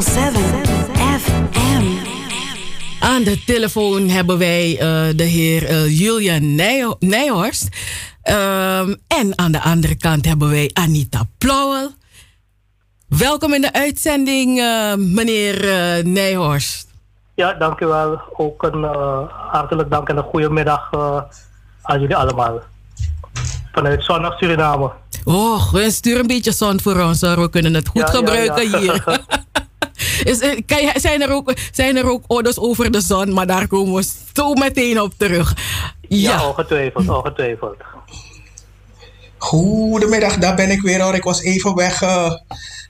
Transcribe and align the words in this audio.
FM. 0.00 1.84
Aan 3.00 3.22
de 3.22 3.42
telefoon 3.44 4.08
hebben 4.08 4.38
wij 4.38 4.70
uh, 4.72 5.16
de 5.16 5.24
heer 5.24 5.70
uh, 5.70 5.98
Julian 5.98 6.54
Nij 6.54 6.94
Nijhorst. 6.98 7.68
Um, 8.24 8.96
en 9.06 9.38
aan 9.38 9.52
de 9.52 9.60
andere 9.60 9.94
kant 9.94 10.24
hebben 10.24 10.50
wij 10.50 10.70
Anita 10.72 11.22
Plauwel. 11.38 11.90
Welkom 13.08 13.54
in 13.54 13.60
de 13.60 13.72
uitzending, 13.72 14.58
uh, 14.58 14.94
meneer 14.94 15.56
Nijhorst. 16.04 16.88
Ja, 17.34 17.52
dank 17.52 17.80
u 17.80 17.86
wel. 17.86 18.20
Ook 18.36 18.62
een 18.62 18.82
hartelijk 19.50 19.90
dank 19.90 20.08
en 20.08 20.16
een 20.16 20.22
goede 20.22 20.50
middag 20.50 20.90
aan 21.82 22.00
jullie 22.00 22.16
allemaal. 22.16 22.60
Vanuit 23.72 24.04
zonnig 24.04 24.38
Suriname. 24.38 24.90
Oh, 25.24 25.74
stuur 25.74 26.18
een 26.18 26.26
beetje 26.26 26.52
zon 26.52 26.80
voor 26.80 27.00
ons 27.00 27.20
hoor. 27.20 27.40
We 27.40 27.50
kunnen 27.50 27.74
het 27.74 27.88
goed 27.88 28.10
gebruiken 28.10 28.70
ja, 28.70 28.78
ja. 28.78 28.92
hier. 28.92 29.04
Is, 30.24 30.38
kan 30.66 30.82
je, 30.82 30.92
zijn, 30.94 31.22
er 31.22 31.32
ook, 31.32 31.52
zijn 31.72 31.96
er 31.96 32.10
ook 32.10 32.24
orders 32.26 32.58
over 32.58 32.90
de 32.90 33.00
zon, 33.00 33.32
maar 33.32 33.46
daar 33.46 33.66
komen 33.66 33.94
we 33.94 34.04
zo 34.32 34.54
meteen 34.54 35.00
op 35.00 35.12
terug. 35.16 35.54
Ja, 36.00 36.30
ja 36.30 36.48
ongetwijfeld, 36.48 37.08
ongetwijfeld. 37.08 37.76
Goedemiddag, 39.38 40.36
daar 40.36 40.54
ben 40.54 40.70
ik 40.70 40.80
weer 40.80 41.02
hoor. 41.02 41.14
Ik 41.14 41.22
was 41.22 41.42
even 41.42 41.74
weg. 41.74 42.02
Uh, 42.02 42.32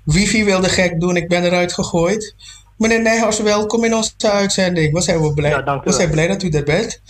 wifi 0.05 0.45
wilde 0.45 0.69
gek 0.69 1.01
doen, 1.01 1.17
ik 1.17 1.29
ben 1.29 1.45
eruit 1.45 1.73
gegooid. 1.73 2.35
Meneer 2.77 3.01
Nijhuis, 3.01 3.41
welkom 3.41 3.85
in 3.85 3.95
onze 3.95 4.13
uitzending. 4.19 4.93
We 4.93 5.01
zijn 5.01 5.21
we 5.21 5.35
blij. 5.35 5.51
Ja, 5.51 5.81
we 5.85 5.93
zijn 5.93 6.11
blij 6.11 6.27
dat 6.27 6.43
u 6.43 6.49
er 6.49 6.65
bent. 6.65 7.01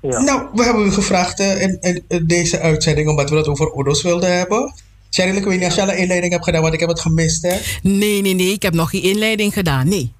Ja. 0.00 0.20
Nou, 0.20 0.48
we 0.52 0.64
hebben 0.64 0.86
u 0.86 0.90
gevraagd 0.90 1.40
uh, 1.40 1.62
in, 1.62 1.78
in, 2.08 2.26
deze 2.26 2.60
uitzending 2.60 3.08
omdat 3.08 3.30
we 3.30 3.36
het 3.36 3.48
over 3.48 3.72
Odos 3.72 4.02
wilden 4.02 4.36
hebben. 4.36 4.74
Cheryl, 5.14 5.36
ik 5.36 5.44
weet 5.44 5.58
niet 5.58 5.64
als 5.64 5.74
je 5.74 5.80
al 5.82 5.90
een 5.90 5.96
inleiding 5.98 6.32
hebt 6.32 6.44
gedaan, 6.44 6.62
want 6.62 6.74
ik 6.74 6.80
heb 6.80 6.88
het 6.88 7.00
gemist, 7.00 7.42
hè? 7.42 7.58
Nee, 7.82 8.22
nee, 8.22 8.34
nee. 8.34 8.52
Ik 8.52 8.62
heb 8.62 8.74
nog 8.74 8.90
geen 8.90 9.02
inleiding 9.02 9.52
gedaan, 9.52 9.88
nee. 9.88 10.12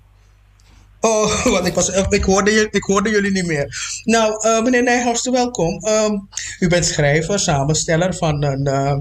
Oh, 1.01 1.45
want 1.55 1.67
ik, 1.67 1.75
was, 1.75 1.89
ik, 1.89 2.25
hoorde, 2.25 2.69
ik 2.71 2.83
hoorde 2.83 3.11
jullie 3.11 3.31
niet 3.31 3.47
meer. 3.47 4.01
Nou, 4.05 4.47
uh, 4.47 4.63
meneer 4.63 4.83
Nijhorst, 4.83 5.31
welkom. 5.31 5.87
Um, 5.87 6.29
u 6.59 6.69
bent 6.69 6.85
schrijver, 6.85 7.39
samensteller 7.39 8.15
van 8.15 8.43
een, 8.43 8.69
uh, 8.69 8.99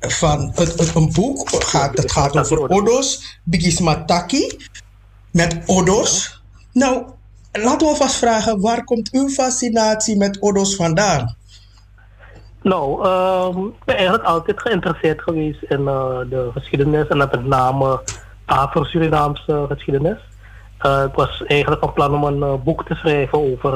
van 0.00 0.52
een, 0.54 0.88
een 0.94 1.12
boek. 1.12 1.50
Het 1.50 1.64
gaat, 1.64 1.96
het 1.96 2.12
gaat 2.12 2.36
over 2.36 2.68
Odos, 2.68 3.38
Bigis 3.44 3.80
Mataki, 3.80 4.56
met 5.30 5.58
Odos. 5.66 6.42
Nou, 6.72 7.04
laten 7.52 7.88
we 7.88 7.96
vast 7.96 8.14
vragen, 8.14 8.60
waar 8.60 8.84
komt 8.84 9.10
uw 9.12 9.28
fascinatie 9.28 10.16
met 10.16 10.40
Odos 10.40 10.74
vandaan? 10.74 11.36
Nou, 12.62 13.06
uh, 13.06 13.64
ik 13.64 13.84
ben 13.84 13.96
eigenlijk 13.96 14.24
altijd 14.24 14.60
geïnteresseerd 14.60 15.22
geweest 15.22 15.62
in 15.62 15.80
uh, 15.80 16.18
de 16.28 16.50
geschiedenis 16.54 17.06
en 17.06 17.16
met 17.16 17.46
name 17.46 18.00
Afro-Surinaamse 18.44 19.66
geschiedenis. 19.68 20.18
Uh, 20.86 21.02
ik 21.06 21.14
was 21.14 21.42
eigenlijk 21.46 21.80
van 21.82 21.92
plan 21.92 22.14
om 22.14 22.24
een 22.24 22.52
uh, 22.52 22.54
boek 22.64 22.84
te 22.84 22.94
schrijven 22.94 23.38
over 23.38 23.72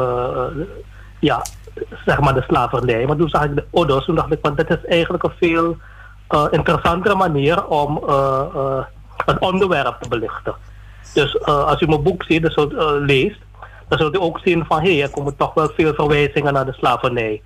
ja, 1.20 1.43
zeg 2.05 2.20
maar 2.20 2.34
de 2.34 2.45
slavernij. 2.48 3.06
Maar 3.06 3.17
toen 3.17 3.28
zag 3.28 3.45
ik 3.45 3.55
de 3.55 3.65
Odos, 3.70 4.05
toen 4.05 4.15
dacht 4.15 4.33
ik, 4.33 4.39
van 4.43 4.55
dit 4.55 4.70
is 4.70 4.84
eigenlijk 4.84 5.23
een 5.23 5.33
veel 5.39 5.77
interessantere 6.50 7.15
manier 7.15 7.67
om 7.67 8.03
het 9.25 9.39
onderwerp 9.39 9.97
te 10.00 10.09
belichten. 10.09 10.55
Dus 11.15 11.45
als 11.45 11.81
u 11.81 11.87
mijn 11.87 12.03
boek 12.03 12.23
ziet, 12.23 12.43
dus, 12.43 12.67
leest, 13.00 13.41
dan 13.89 13.98
zult 13.98 14.15
u 14.15 14.19
ook 14.21 14.39
zien 14.39 14.65
van 14.65 14.81
hé, 14.81 14.95
hey, 14.95 15.03
er 15.03 15.11
komen 15.11 15.37
toch 15.37 15.55
wel 15.55 15.69
veel 15.77 15.95
verwijzingen 15.95 16.53
naar 16.53 16.67
de 16.67 16.73
slavernij 16.73 17.43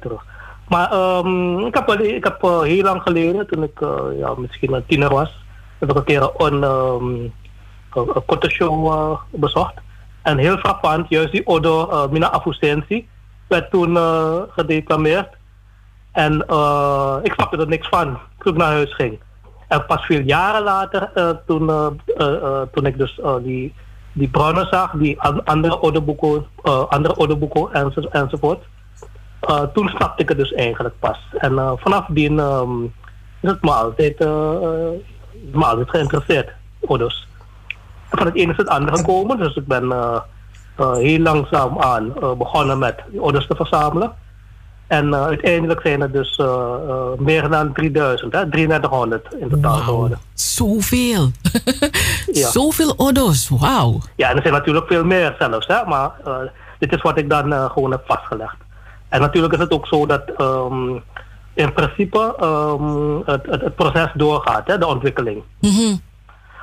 terug. 0.00 0.24
Maar 0.72 0.92
um, 0.92 1.66
ik 1.66 1.74
heb, 1.74 1.90
ik 1.90 2.24
heb 2.24 2.44
uh, 2.44 2.60
heel 2.60 2.82
lang 2.82 3.02
geleden, 3.02 3.46
toen 3.46 3.62
ik 3.62 3.80
uh, 3.80 4.18
ja, 4.18 4.34
misschien 4.36 4.72
een 4.72 4.86
tiener 4.86 5.10
was, 5.10 5.44
heb 5.78 5.90
ik 5.90 5.96
een 5.96 6.04
keer 6.04 6.30
een, 6.36 6.62
um, 6.62 7.32
een 7.94 8.24
korte 8.26 8.50
show 8.50 8.86
uh, 8.86 9.20
bezocht. 9.30 9.74
En 10.22 10.38
heel 10.38 10.56
frappant, 10.56 11.08
juist 11.08 11.32
die 11.32 11.42
uh, 11.46 12.08
Mina 12.10 12.30
Afusensi 12.30 13.08
werd 13.48 13.70
toen 13.70 13.96
gedeclameerd. 14.48 15.28
En 16.12 16.32
ik 17.22 17.32
snapte 17.32 17.56
er 17.56 17.68
niks 17.68 17.88
van 17.88 18.18
toen 18.38 18.52
ik 18.52 18.58
naar 18.58 18.72
huis 18.72 18.94
ging. 18.94 19.20
En 19.68 19.86
pas 19.86 20.06
veel 20.06 20.20
jaren 20.20 20.62
later, 20.62 21.10
toen, 21.46 21.66
toen 22.72 22.86
ik 22.86 22.98
dus 22.98 23.20
die, 23.42 23.74
die 24.12 24.28
bronnen 24.28 24.66
zag, 24.70 24.90
die 24.90 25.20
andere 25.44 25.82
Odo-boeken, 25.82 26.46
andere 26.88 27.16
Odo-boeken 27.16 27.92
enzovoort 28.10 28.64
uh, 29.50 29.62
toen 29.62 29.88
snapte 29.88 30.22
ik 30.22 30.28
het 30.28 30.38
dus 30.38 30.52
eigenlijk 30.52 30.94
pas. 30.98 31.18
En 31.38 31.52
uh, 31.52 31.72
vanaf 31.76 32.06
die 32.08 32.30
um, 32.30 32.92
is 33.40 33.50
het 33.50 33.62
me 33.62 33.70
altijd, 33.70 34.20
uh, 34.20 34.28
me 35.52 35.64
altijd 35.64 35.90
geïnteresseerd, 35.90 36.50
Odos. 36.80 37.28
Van 38.10 38.26
het 38.26 38.34
ene 38.34 38.50
is 38.50 38.56
het 38.56 38.68
andere 38.68 38.96
gekomen, 38.96 39.38
dus 39.38 39.56
ik 39.56 39.66
ben 39.66 39.92
heel 40.76 41.18
langzaam 41.18 41.78
aan 41.78 42.12
begonnen 42.38 42.78
met 42.78 43.02
Odos 43.18 43.46
te 43.46 43.56
verzamelen. 43.56 44.12
En 44.86 45.14
uiteindelijk 45.14 45.80
zijn 45.80 46.00
er 46.00 46.12
dus 46.12 46.40
meer 47.18 47.48
dan 47.48 47.72
3000, 47.72 48.32
hè, 48.32 48.50
3300 48.50 49.34
in 49.34 49.48
totaal 49.48 49.76
wow, 49.76 49.84
geworden. 49.84 50.18
Zoveel! 50.34 51.30
ja. 52.32 52.48
Zoveel 52.48 52.94
Odos, 52.96 53.48
wauw! 53.48 54.00
Ja, 54.16 54.30
en 54.30 54.36
er 54.36 54.42
zijn 54.42 54.54
natuurlijk 54.54 54.86
veel 54.86 55.04
meer 55.04 55.34
zelfs, 55.38 55.66
hè, 55.66 55.84
maar 55.86 56.10
dit 56.78 56.92
is 56.92 57.02
wat 57.02 57.18
ik 57.18 57.30
dan 57.30 57.70
gewoon 57.70 57.90
heb 57.90 58.02
vastgelegd. 58.06 58.56
En 59.12 59.20
natuurlijk 59.20 59.52
is 59.52 59.58
het 59.58 59.72
ook 59.72 59.86
zo 59.86 60.06
dat 60.06 60.22
um, 60.40 61.02
in 61.54 61.72
principe 61.72 62.36
um, 62.42 63.22
het, 63.24 63.46
het, 63.46 63.60
het, 63.60 63.74
proces 63.74 64.10
doorgaat, 64.14 64.66
hè, 64.66 64.78
de 64.78 64.86
ontwikkeling. 64.86 65.42
Mm-hmm. 65.60 66.00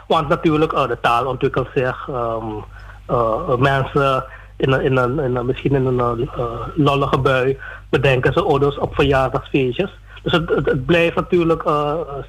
Want 0.07 0.27
natuurlijk, 0.27 0.73
uh, 0.73 0.88
de 0.88 0.97
taal 1.01 1.25
ontwikkelt 1.25 1.67
zich. 1.75 2.07
Um, 2.07 2.63
uh, 3.09 3.55
mensen 3.57 4.25
in 4.57 4.71
een, 4.71 4.81
in 4.81 4.97
een, 4.97 5.19
in 5.19 5.35
een, 5.35 5.45
misschien 5.45 5.75
in 5.75 5.85
een 5.85 6.19
uh, 6.19 6.49
lollige 6.75 7.17
bui 7.17 7.57
bedenken 7.89 8.33
ze 8.33 8.43
ouders 8.43 8.77
op 8.77 8.95
verjaardagsfeestjes. 8.95 9.89
Dus 10.23 10.31
het, 10.31 10.49
het, 10.49 10.65
het 10.65 10.85
blijft 10.85 11.15
natuurlijk 11.15 11.63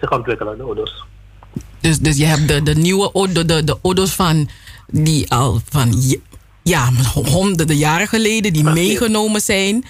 zich 0.01 0.13
ontwikkelen, 0.13 0.57
de 0.57 0.63
ouders. 0.63 1.05
Dus, 1.81 1.99
dus 1.99 2.17
je 2.17 2.25
hebt 2.25 2.49
de, 2.49 2.63
de 2.63 2.75
nieuwe 2.75 3.29
de, 3.33 3.45
de, 3.45 3.65
de 3.65 3.79
ouders 3.83 4.15
van 4.15 4.49
die 4.87 5.33
al 5.33 5.61
van 5.69 5.93
ja, 6.63 6.89
honderden 7.15 7.77
jaren 7.77 8.07
geleden 8.07 8.53
die 8.53 8.65
meegenomen 8.65 9.41
zijn 9.41 9.85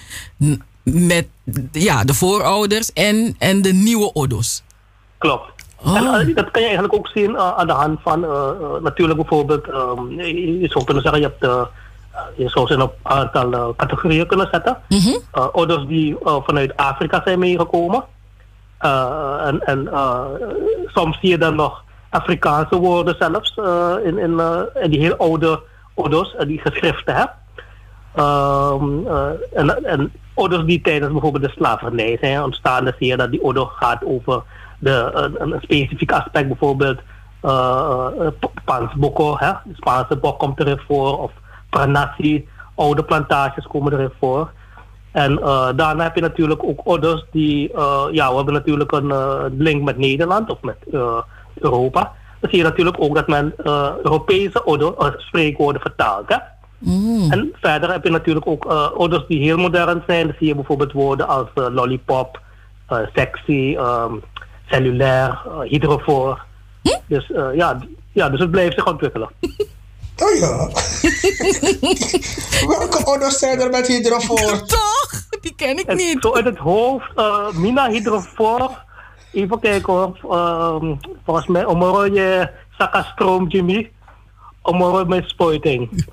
met 0.83 1.27
ja, 1.71 2.03
de 2.03 2.13
voorouders 2.13 2.93
en, 2.93 3.35
en 3.39 3.61
de 3.61 3.73
nieuwe 3.73 4.13
Odos. 4.13 4.63
Klopt. 5.17 5.51
Oh. 5.83 5.95
En 5.95 6.03
uh, 6.03 6.35
dat 6.35 6.51
kan 6.51 6.61
je 6.61 6.67
eigenlijk 6.67 6.93
ook 6.93 7.07
zien 7.07 7.29
uh, 7.29 7.57
aan 7.57 7.67
de 7.67 7.73
hand 7.73 7.99
van, 8.01 8.23
uh, 8.23 8.49
natuurlijk 8.81 9.19
bijvoorbeeld, 9.19 9.67
um, 9.67 10.21
je 10.21 10.67
zou 10.69 10.85
kunnen 10.85 11.03
zeggen, 11.03 11.21
je 11.21 11.27
hebt, 11.27 11.69
je 12.35 12.49
zou 12.49 12.67
ze 12.67 12.73
in 12.73 12.79
een 12.79 12.91
aantal 13.01 13.75
categorieën 13.75 14.27
kunnen 14.27 14.47
zetten. 14.51 14.77
Mm 14.87 14.99
-hmm. 14.99 15.49
Odos 15.51 15.87
die 15.87 16.17
vanuit 16.21 16.77
Afrika 16.77 17.21
zijn 17.23 17.39
meegekomen. 17.39 18.03
en 19.45 19.59
en 19.59 19.89
soms 20.85 21.19
zie 21.19 21.29
je 21.29 21.37
dan 21.37 21.55
nog 21.55 21.83
Afrikaanse 22.09 22.75
woorden 22.75 23.15
zelfs 23.19 23.55
in, 24.03 24.17
in, 24.17 24.41
in 24.81 24.89
die 24.89 24.99
heel 24.99 25.15
oude 25.15 25.61
ouders 25.95 26.35
die 26.47 26.59
geschriften 26.59 27.15
hebt. 27.15 27.33
Um, 28.15 29.07
uh, 29.07 29.29
en, 29.53 29.85
en 29.85 30.11
ouders 30.33 30.65
die 30.65 30.81
tijdens 30.81 31.11
bijvoorbeeld 31.11 31.43
de 31.43 31.51
slavernij 31.51 32.17
zijn 32.21 32.43
ontstaan, 32.43 32.83
dan 32.83 32.93
zie 32.99 33.07
je 33.07 33.17
dat 33.17 33.31
die 33.31 33.43
ouder 33.43 33.65
gaat 33.65 34.05
over 34.05 34.43
de, 34.79 35.09
een, 35.13 35.53
een 35.53 35.61
specifiek 35.61 36.11
aspect, 36.11 36.47
bijvoorbeeld 36.47 36.99
uh, 37.43 38.07
hè? 39.35 39.51
de 39.63 39.75
Spaanse 39.75 40.15
bok 40.15 40.39
komt 40.39 40.59
erin 40.59 40.79
voor, 40.87 41.19
of 41.19 41.31
pranassi, 41.69 42.47
oude 42.75 43.03
plantages 43.03 43.67
komen 43.67 43.93
erin 43.93 44.11
voor. 44.19 44.51
En 45.11 45.31
uh, 45.31 45.69
daarna 45.75 46.03
heb 46.03 46.15
je 46.15 46.21
natuurlijk 46.21 46.63
ook 46.63 46.81
ouders 46.83 47.25
die, 47.31 47.71
ja, 48.11 48.29
we 48.29 48.35
hebben 48.35 48.53
natuurlijk 48.53 48.91
een 48.91 49.13
link 49.57 49.83
met 49.83 49.97
Nederland 49.97 50.49
of 50.49 50.61
met 50.61 50.77
Europa 51.53 52.13
dan 52.41 52.49
zie 52.49 52.59
je 52.59 52.63
natuurlijk 52.63 53.01
ook 53.01 53.15
dat 53.15 53.27
men 53.27 53.53
uh, 53.63 53.91
Europese 54.03 54.61
uh, 54.99 55.07
spreekwoorden 55.17 55.81
vertaalt. 55.81 56.25
Hè? 56.27 56.37
Mm. 56.77 57.31
En 57.31 57.53
verder 57.61 57.91
heb 57.91 58.03
je 58.03 58.09
natuurlijk 58.09 58.47
ook 58.47 58.65
uh, 58.65 58.87
orders 58.95 59.27
die 59.27 59.39
heel 59.39 59.57
modern 59.57 60.03
zijn. 60.07 60.27
Dan 60.27 60.35
zie 60.37 60.47
je 60.47 60.55
bijvoorbeeld 60.55 60.91
woorden 60.91 61.27
als 61.27 61.47
lollipop, 61.53 62.41
sexy, 63.13 63.77
um, 63.79 64.23
cellulair, 64.69 65.41
hydrofoor. 65.61 66.45
Hm? 66.81 66.89
Dus, 67.07 67.31
ja, 67.53 67.79
ja, 68.11 68.29
dus 68.29 68.39
het 68.39 68.51
blijft 68.51 68.75
zich 68.75 68.87
ontwikkelen. 68.87 69.29
Oh 70.15 70.37
ja. 70.39 70.57
Welke 72.77 73.05
orders 73.05 73.37
zijn 73.37 73.59
er 73.59 73.69
met 73.69 73.87
hydrofoor? 73.87 74.65
Toch? 74.65 75.11
Die 75.41 75.55
ken 75.55 75.77
ik 75.77 75.95
niet. 75.95 76.17
Zo 76.19 76.33
uit 76.33 76.45
het 76.45 76.57
hoofd, 76.57 77.11
Mina 77.53 77.89
hydrofoor 77.89 78.83
Even 79.31 79.59
kijken 79.59 79.93
hoor. 79.93 80.17
Um, 80.81 80.99
volgens 81.25 81.47
mij 81.47 81.65
omoro 81.65 82.05
je 82.05 82.49
sakastroom 82.77 83.47
Jimmy. 83.47 83.91
Omoro 84.61 85.05
met 85.05 85.29
spuiting. 85.29 85.89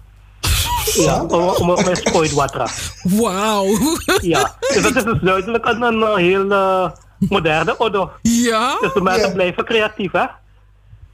Ja, 0.95 1.23
omoro 1.23 1.83
met 1.83 1.97
spuitwater. 1.97 2.71
Wauw. 3.03 3.67
Ja, 4.21 4.57
dus 4.59 4.83
dat 4.83 4.97
is 4.97 5.05
dus 5.05 5.21
duidelijk 5.21 5.67
een, 5.67 5.83
een 5.83 6.17
heel 6.17 6.45
uh, 6.45 6.91
moderne 7.19 7.79
orde. 7.79 8.09
Ja? 8.23 8.77
Dus 8.81 8.93
de 8.93 9.01
mensen 9.01 9.33
blijven 9.33 9.65
creatief 9.65 10.13
hè. 10.13 10.25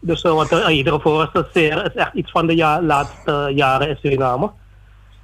Dus 0.01 0.23
uh, 0.23 0.33
wat 0.33 0.53
uh, 0.53 0.67
hydrofoor 0.67 1.31
is, 1.33 1.43
zeer, 1.53 1.85
is 1.85 1.95
echt 1.95 2.15
iets 2.15 2.31
van 2.31 2.47
de 2.47 2.57
ja, 2.57 2.83
laatste 2.83 3.53
jaren 3.55 3.89
in 3.89 3.97
Suriname. 4.03 4.51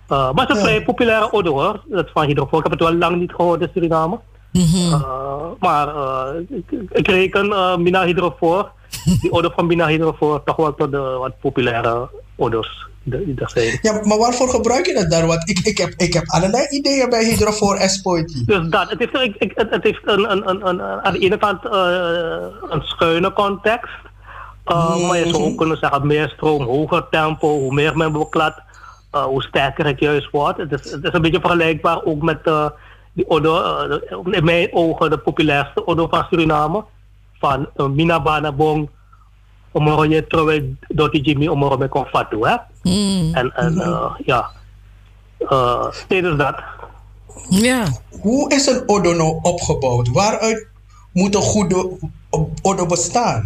Uh, 0.08 0.32
maar 0.32 0.46
het 0.46 0.50
is 0.50 0.56
een 0.56 0.68
vrij 0.68 0.82
populaire 0.82 1.32
odor 1.32 1.52
hoor, 1.52 1.82
dat 1.88 2.10
van 2.12 2.26
hydrofoor. 2.26 2.58
Ik 2.58 2.64
heb 2.70 2.78
het 2.78 2.88
wel 2.88 2.98
lang 2.98 3.16
niet 3.16 3.32
gehoord 3.32 3.60
in 3.60 3.70
Suriname. 3.74 4.18
Mm 4.52 4.62
-hmm. 4.62 5.04
maar 5.58 5.88
ik, 6.48 6.70
ik, 6.90 7.08
reken 7.08 7.48
Mina 7.82 8.04
hydrofoor, 8.04 8.70
die 9.20 9.32
odor 9.36 9.52
van 9.56 9.66
Mina 9.66 9.86
hydrofoor, 9.86 10.42
toch 10.44 10.56
wel 10.56 10.74
tot 10.74 10.90
de 10.90 10.98
wat 10.98 11.40
populaire 11.40 12.08
odors. 12.36 12.88
Ja, 13.82 14.00
maar 14.04 14.18
waarvoor 14.18 14.48
gebruik 14.48 14.86
je 14.86 14.94
dat 14.94 15.10
dan? 15.10 15.26
Want 15.26 15.48
ik, 15.48 15.58
ik, 15.58 15.78
heb, 15.78 15.92
ik 15.96 16.12
heb 16.12 16.24
allerlei 16.26 16.66
ideeën 16.68 17.10
bij 17.10 17.24
Hydrofor 17.24 17.80
S-Point. 17.80 18.46
Dus 18.46 18.68
dat, 18.68 18.90
het 18.90 18.98
heeft, 18.98 19.14
ik, 19.14 19.34
ik, 19.38 19.52
het 19.54 19.82
heeft 19.82 20.00
een, 20.04 20.30
een, 20.30 20.48
een, 20.48 20.68
een, 20.68 20.80
aan 20.82 21.12
de 21.12 21.18
ene 21.18 21.38
kant 21.38 21.64
uh, 21.64 21.72
een 22.68 22.82
schuine 22.82 23.32
context. 23.32 23.98
Uh, 24.66 24.96
mm. 24.96 25.06
Maar 25.06 25.18
je 25.18 25.28
zou 25.28 25.42
ook 25.42 25.56
kunnen 25.56 25.76
zeggen, 25.76 26.06
meer 26.06 26.28
stroom, 26.28 26.62
hoger 26.62 27.06
tempo, 27.10 27.58
hoe 27.58 27.74
meer 27.74 27.96
men 27.96 28.12
beklad, 28.12 28.54
uh, 29.14 29.22
hoe 29.22 29.42
sterker 29.42 29.86
het 29.86 30.00
juist 30.00 30.30
wordt. 30.30 30.58
Het 30.58 30.72
is, 30.72 30.90
het 30.90 31.04
is 31.04 31.12
een 31.12 31.22
beetje 31.22 31.40
vergelijkbaar 31.40 32.04
ook 32.04 32.22
met 32.22 32.38
uh, 32.44 32.66
die 33.28 34.34
in 34.34 34.44
mijn 34.44 34.68
ogen 34.72 35.10
de 35.10 35.18
populairste 35.18 35.86
odor 35.86 36.08
van 36.08 36.26
Suriname. 36.30 36.84
Van 37.38 37.68
Mina 37.94 38.22
Banabong 38.22 38.88
omoro 39.72 40.04
je 40.04 40.26
trouwe 40.26 40.74
doti 40.88 41.20
Jimmy 41.20 41.48
omoro 41.48 41.76
me 41.76 41.88
kon 41.88 42.06
fatu 42.06 42.46
hè. 42.46 42.56
Mm. 42.82 43.34
En, 43.34 43.52
en 43.56 43.74
uh, 43.74 44.14
ja, 44.24 44.50
uh, 45.38 45.86
steeds 45.90 46.36
dat. 46.36 46.56
Ja. 47.48 47.86
Hoe 48.20 48.54
is 48.54 48.66
een 48.66 48.82
Odo 48.86 49.12
nou 49.12 49.38
opgebouwd? 49.42 50.08
Waaruit 50.08 50.66
moet 51.12 51.34
een 51.34 51.42
goede 51.42 51.98
Odo 52.62 52.86
bestaan? 52.86 53.44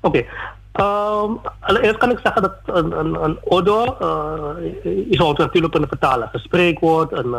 Oké. 0.00 0.18
Okay. 0.18 0.26
Um, 0.72 1.40
allereerst 1.60 1.96
kan 1.96 2.10
ik 2.10 2.18
zeggen 2.22 2.42
dat 2.42 2.54
een, 2.64 2.98
een, 2.98 3.24
een 3.24 3.38
Odo, 3.44 3.84
uh, 3.84 4.64
je 4.82 5.16
zou 5.16 5.28
het 5.28 5.38
natuurlijk 5.38 5.72
kunnen 5.72 5.88
vertalen 5.88 6.24
als 6.24 6.34
een 6.34 6.40
spreekwoord, 6.40 7.12
een, 7.12 7.30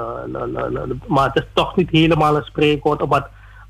maar 1.08 1.26
het 1.26 1.36
is 1.36 1.48
toch 1.54 1.76
niet 1.76 1.90
helemaal 1.90 2.36
een 2.36 2.44
spreekwoord, 2.44 3.02
omdat 3.02 3.28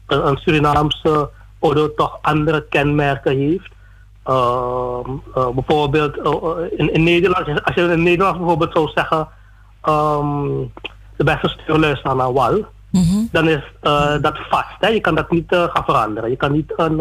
een, 0.08 0.28
een 0.28 0.38
Surinaamse 0.38 1.30
Odo 1.60 1.94
toch 1.94 2.20
andere 2.22 2.66
kenmerken 2.70 3.38
heeft. 3.38 3.70
Uh, 4.28 5.00
uh, 5.38 5.50
bijvoorbeeld 5.50 6.18
uh, 6.18 6.80
in, 6.80 6.94
in, 6.94 7.04
Nederland, 7.04 7.64
als 7.64 7.76
je 7.76 7.82
in 7.82 8.04
Nederland 8.04 8.38
bijvoorbeeld 8.38 8.74
zou 8.74 8.90
zeggen, 8.94 9.28
um, 9.90 10.72
de 11.16 11.24
beste 11.24 11.48
stuurluis 11.48 12.04
aan 12.04 12.20
een 12.20 12.34
wal, 12.34 12.66
mm 12.90 13.04
-hmm. 13.04 13.30
dan 13.32 13.48
is 13.48 13.64
dat 14.22 14.38
vast. 14.50 14.76
Hè? 14.80 14.88
Je 14.88 15.02
kan 15.02 15.16
dat 15.16 15.32
niet 15.32 15.48
gaan 15.48 15.84
veranderen. 15.86 16.30
Je 16.30 16.36
kan 16.36 16.52
niet 16.52 16.74
een, 16.76 17.00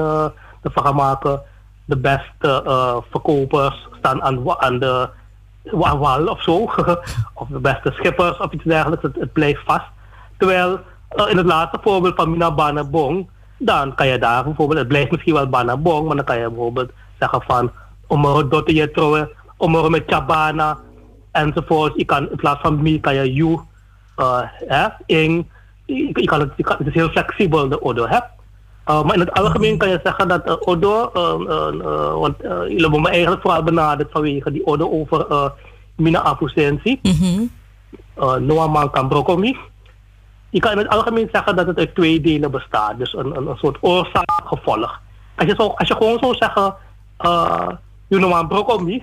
ervan 0.63 0.85
gaan 0.85 0.95
maken, 0.95 1.43
de 1.89 1.97
beste 1.97 2.63
verkopers 3.11 3.89
staan 3.99 4.23
aan, 4.23 4.61
aan 4.61 4.79
de 4.79 5.09
wal 5.71 6.27
of 6.27 6.43
zo, 6.43 6.57
of 7.41 7.49
de 7.49 7.59
beste 7.59 7.93
schippers 7.93 8.39
of 8.39 8.53
iets 8.53 8.65
dergelijks. 8.65 9.03
Het, 9.03 9.33
blijft 9.33 9.63
vast. 9.65 9.87
Terwijl 10.37 10.81
in 11.29 11.37
het 11.37 11.47
laatste 11.47 11.79
voorbeeld 11.83 12.15
van 12.15 12.31
Mina 12.31 12.55
Banabong, 12.55 13.29
dan 13.59 13.95
kan 13.95 14.07
je 14.07 14.19
daar 14.19 14.45
bijvoorbeeld, 14.45 14.79
het 14.79 14.89
blijft 14.89 15.11
misschien 15.11 15.35
wel 15.35 15.49
Banabong, 15.49 16.07
maar 16.07 16.17
dan 16.17 16.25
kan 16.25 16.39
je 16.39 16.49
bijvoorbeeld 16.49 16.91
zeggen 17.19 17.43
van 17.43 17.71
om 18.07 18.25
een 18.25 18.49
dotte 18.49 18.75
je 18.75 18.91
trouwen, 18.91 19.29
om 19.57 19.75
er 19.75 19.91
met 19.91 20.03
chabana 20.07 20.79
enzovoort. 21.31 21.93
Je 21.97 22.05
kan 22.05 22.31
in 22.31 22.37
plaats 22.37 22.61
van 22.61 22.83
mi 22.83 23.01
kan 23.01 23.15
je 23.15 23.33
you, 23.33 23.61
uh, 24.17 24.41
hè, 24.45 24.87
in, 25.07 25.51
je, 25.85 26.25
kan 26.25 26.41
het, 26.41 26.53
je 26.57 26.63
kan, 26.63 26.77
het 26.79 26.87
is 26.87 26.95
heel 26.95 27.09
flexibel 27.09 27.69
de 27.69 27.83
odo 27.83 28.07
hè. 28.07 28.19
Uh, 28.89 29.03
maar 29.03 29.15
in 29.15 29.21
het 29.21 29.33
algemeen 29.33 29.79
kan 29.79 29.89
je 29.89 30.01
zeggen 30.03 30.29
dat 30.29 30.47
uh, 30.47 30.55
odo, 30.61 31.11
uh, 31.15 32.15
want 32.15 32.35
jullie 32.41 32.81
hebben 32.81 33.01
me 33.01 33.09
eigenlijk 33.09 33.43
vooral 33.43 33.63
benaderd 33.63 34.11
vanwege 34.13 34.53
die 34.53 34.67
odo 34.67 34.91
over 34.91 35.27
uh, 35.31 35.49
mina 35.97 36.21
affusentie. 36.21 37.01
Mm 37.03 37.13
-hmm. 37.13 37.51
Noah 38.47 38.73
man 38.73 38.91
kan 38.91 39.09
broccoli. 39.09 39.57
Je 40.51 40.61
kan 40.61 40.73
in 40.73 40.79
het 40.79 40.89
algemeen 40.89 41.29
zeggen 41.33 41.57
dat 41.57 41.67
het 41.67 41.79
uit 41.79 41.95
twee 41.95 42.21
delen 42.21 42.51
bestaat. 42.51 42.99
Dus 42.99 43.13
een, 43.13 43.37
een, 43.37 43.47
een 43.47 43.57
soort 43.57 43.77
oorzaak-gevolg. 43.81 45.01
Als 45.37 45.49
je, 45.49 45.55
zo, 45.57 45.67
als 45.77 45.89
je 45.89 45.95
gewoon 45.95 46.19
zou 46.19 46.35
zeggen, 46.35 46.75
uh, 47.21 47.69
een 48.09 48.49
broccoli, 48.49 49.03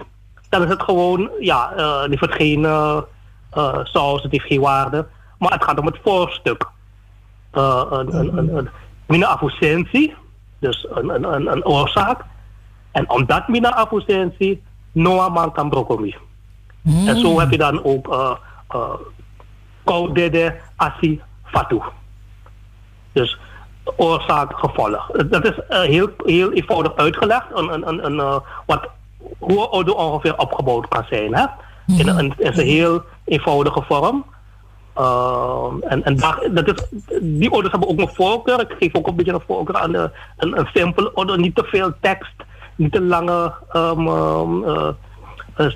dan 0.50 0.64
is 0.64 0.70
het 0.70 0.84
gewoon, 0.84 1.30
ja, 1.40 1.74
uh, 1.78 2.02
het 2.02 2.20
heeft 2.20 2.36
geen 2.36 2.62
uh, 2.62 3.02
saus, 3.84 4.22
het 4.24 4.32
heeft 4.32 4.46
geen 4.46 4.62
waarde. 4.62 5.08
Maar 5.40 5.52
het 5.52 5.64
gaat 5.64 5.80
om 5.80 5.86
het 5.86 6.00
voorstuk. 6.04 6.70
Uh, 7.54 7.84
een, 7.90 8.16
een, 8.16 8.38
een, 8.38 8.58
een 8.58 8.70
mina-affusentie, 9.06 10.16
dus 10.60 10.88
een, 10.90 11.10
een, 11.10 11.24
een, 11.34 11.52
een 11.52 11.66
oorzaak. 11.66 12.26
En 12.92 13.10
omdat 13.10 13.48
mina-affusentie, 13.48 14.64
Noah 14.92 15.34
man 15.34 15.52
kan 15.52 15.70
broccoli. 15.70 16.16
Mm. 16.82 17.08
En 17.08 17.20
zo 17.20 17.40
heb 17.40 17.52
je 17.52 17.58
dan 17.58 17.84
ook 17.84 18.08
uh, 18.08 18.32
uh, 18.76 18.94
koudede, 19.84 20.56
asi, 20.76 21.22
fatu. 21.44 21.82
Dus 23.12 23.40
oorzaak, 23.96 24.60
gevolg. 24.60 25.12
Dat 25.12 25.46
is 25.46 25.58
uh, 25.70 25.82
heel, 25.82 26.10
heel 26.26 26.52
eenvoudig 26.52 26.96
uitgelegd. 26.96 27.46
Een, 27.54 27.74
een, 27.74 27.88
een, 27.88 28.06
een 28.06 28.16
uh, 28.16 28.38
wat, 28.66 28.90
hoe 29.38 29.68
oude 29.68 29.96
ongeveer 29.96 30.38
opgebouwd 30.38 30.88
kan 30.88 31.06
zijn. 31.10 31.36
Hè? 31.36 31.46
In, 31.88 32.08
een, 32.08 32.34
in 32.38 32.48
een 32.48 32.66
heel 32.66 33.02
eenvoudige 33.26 33.82
vorm. 33.82 34.26
Uh, 34.98 35.72
en 35.82 36.04
en 36.04 36.16
dat 36.54 36.68
is, 36.68 36.88
die 37.22 37.52
orders 37.52 37.72
hebben 37.72 37.90
ook 37.90 38.00
een 38.00 38.16
voorkeur. 38.16 38.60
Ik 38.60 38.76
geef 38.80 38.96
ook 38.96 39.08
een 39.08 39.16
beetje 39.16 39.34
een 39.34 39.42
voorkeur 39.48 39.76
aan 39.76 39.96
een, 40.38 40.68
simpele 40.74 41.14
order. 41.14 41.40
Niet 41.40 41.56
te 41.56 41.64
veel 41.64 41.94
tekst, 42.02 42.34
niet 42.76 42.92
te 42.92 43.02
lange 43.02 43.54
um, 43.74 44.94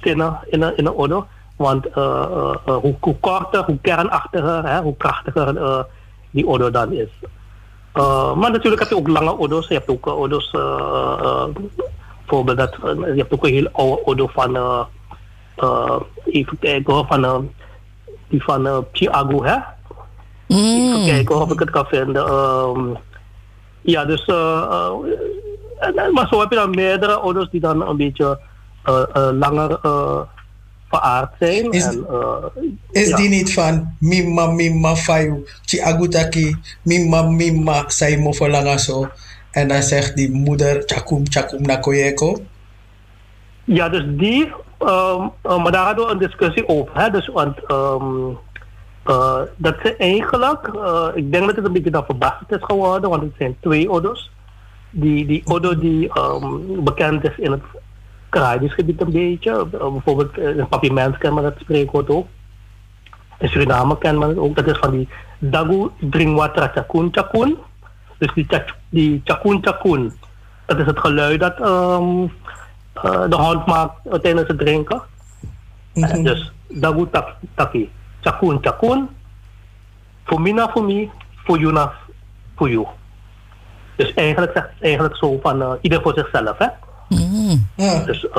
zinnen 0.01 0.39
in 0.49 0.61
een, 0.61 0.77
in 0.77 0.85
een 0.85 0.93
order. 0.93 1.23
Want 1.55 1.85
hoe, 1.93 2.95
hoe 2.99 3.15
korter, 3.19 3.63
hoe 3.63 3.77
kernachtiger, 3.81 4.65
hè, 4.65 4.81
hoe 4.81 4.97
krachtiger 4.97 5.85
die 6.31 6.47
order 6.47 6.71
dan 6.71 6.91
is. 6.91 7.09
Maar 8.35 8.51
natuurlijk 8.51 8.79
heb 8.79 8.89
je 8.89 8.97
ook 8.97 9.07
lange 9.07 9.39
odo's. 9.39 9.67
Je 9.67 9.73
hebt 9.73 9.89
ook 9.89 10.07
uh, 10.07 11.45
bijvoorbeeld 12.17 12.57
dat, 12.57 12.75
je 12.81 13.13
hebt 13.15 13.33
ook 13.33 13.45
een 13.45 13.53
heel 13.53 13.69
oude 13.71 14.05
odo 14.05 14.27
van, 14.27 14.57
even 16.25 16.59
kijken 16.59 17.07
van, 17.07 17.51
die 18.29 18.43
van 18.43 18.65
uh, 18.65 18.77
Chiago, 18.91 19.43
hè? 19.43 19.55
Mm. 20.47 20.87
Even 20.87 21.05
kijken 21.05 21.41
of 21.41 21.51
ik 21.51 21.59
het 21.59 21.69
kan 21.69 21.85
vinden. 21.85 22.33
Um, 22.33 22.97
ja, 23.81 24.05
dus, 24.05 24.25
maar 26.13 26.27
zo 26.29 26.39
heb 26.39 26.49
je 26.49 26.55
dan 26.55 26.69
meerdere 26.69 27.21
odo's 27.21 27.49
die 27.51 27.59
dan 27.59 27.87
een 27.87 27.97
beetje 27.97 28.39
langer 29.33 29.79
veraard 30.89 31.33
zijn. 31.39 31.71
Is, 31.71 31.85
en, 31.85 32.05
uh, 32.11 32.45
is 32.91 33.09
ja. 33.09 33.15
die 33.15 33.29
niet 33.29 33.53
van 33.53 33.95
mimma 33.99 34.45
mimma 34.45 34.95
fayu, 34.95 35.45
chi 35.65 35.81
agutaki, 35.81 36.55
mimma 36.83 37.21
mimma 37.21 37.83
saimo 37.87 38.31
verlangaso. 38.31 39.09
En 39.51 39.67
dan 39.67 39.83
zegt 39.83 40.15
die 40.15 40.31
moeder 40.31 40.83
chakum 40.85 41.23
chakum 41.29 41.61
nakoyeko. 41.61 42.37
Ja, 43.63 43.89
dus 43.89 44.03
die, 44.07 44.51
um, 44.79 45.31
uh, 45.45 45.63
maar 45.63 45.71
daar 45.71 45.85
hadden 45.85 46.05
we 46.05 46.11
een 46.11 46.17
discussie 46.17 46.67
over. 46.67 47.11
Dus, 47.11 47.27
want 47.27 47.71
um, 47.71 48.37
uh, 49.07 49.41
dat 49.55 49.75
ze 49.83 49.95
eigenlijk, 49.95 50.69
uh, 50.75 51.07
ik 51.13 51.31
denk 51.31 51.45
dat 51.45 51.55
het 51.55 51.65
een 51.65 51.73
beetje 51.73 52.03
verbasterd 52.05 52.51
is 52.51 52.63
geworden, 52.65 53.09
want 53.09 53.21
het 53.21 53.33
zijn 53.37 53.57
twee 53.59 53.89
odo's. 53.89 54.31
Die, 54.91 55.25
die 55.25 55.43
die 55.79 56.19
um, 56.19 56.83
bekend 56.83 57.23
is 57.23 57.37
in 57.37 57.51
het 57.51 57.61
Caribisch 58.29 58.73
gebied 58.73 59.01
een 59.01 59.11
beetje. 59.11 59.65
Bijvoorbeeld 59.65 60.37
in 60.37 60.67
Papimens 60.67 61.17
kent 61.17 61.33
men 61.33 61.43
dat 61.43 61.53
spreekwoord 61.59 62.09
ook. 62.09 62.27
In 63.39 63.49
Suriname 63.49 63.97
kent 63.97 64.19
men 64.19 64.29
het 64.29 64.37
ook. 64.37 64.55
Dat 64.55 64.67
is 64.67 64.77
van 64.77 64.91
die 64.91 65.07
Dagu 65.39 65.89
Dringwatra 65.99 66.71
Chakun 66.73 67.07
Chakun. 67.11 67.57
Dus 68.17 68.33
die, 68.33 68.47
die 68.89 69.21
Chakun 69.23 69.59
Chakun. 69.61 70.13
Dat 70.65 70.79
is 70.79 70.85
het 70.85 70.99
geluid 70.99 71.39
dat 71.39 71.59
um, 71.59 72.23
uh, 72.23 72.29
de 73.01 73.35
hond 73.35 73.65
maakt 73.65 74.21
tijdens 74.21 74.47
het 74.47 74.57
drinken. 74.57 75.01
Mm 75.93 76.03
-hmm. 76.03 76.23
Dus 76.23 76.51
Dagu 76.67 77.07
Taki. 77.55 77.91
Chakun 78.21 78.57
Chakun. 78.61 79.09
Fumina 80.23 80.69
Fumi. 80.69 81.11
Fuyuna 81.43 81.93
Fuyu. 82.55 82.85
Dus 83.95 84.13
eigenlijk 84.13 84.51
zegt 84.53 84.67
het 84.69 84.81
eigenlijk 84.81 85.15
zo 85.15 85.39
van 85.41 85.61
uh, 85.61 85.71
ieder 85.81 86.01
voor 86.01 86.13
zichzelf. 86.13 86.57
Hè? 86.57 86.67
Mm. 87.09 87.67
Ja. 87.75 88.03
Dus 88.05 88.23
uh, 88.23 88.29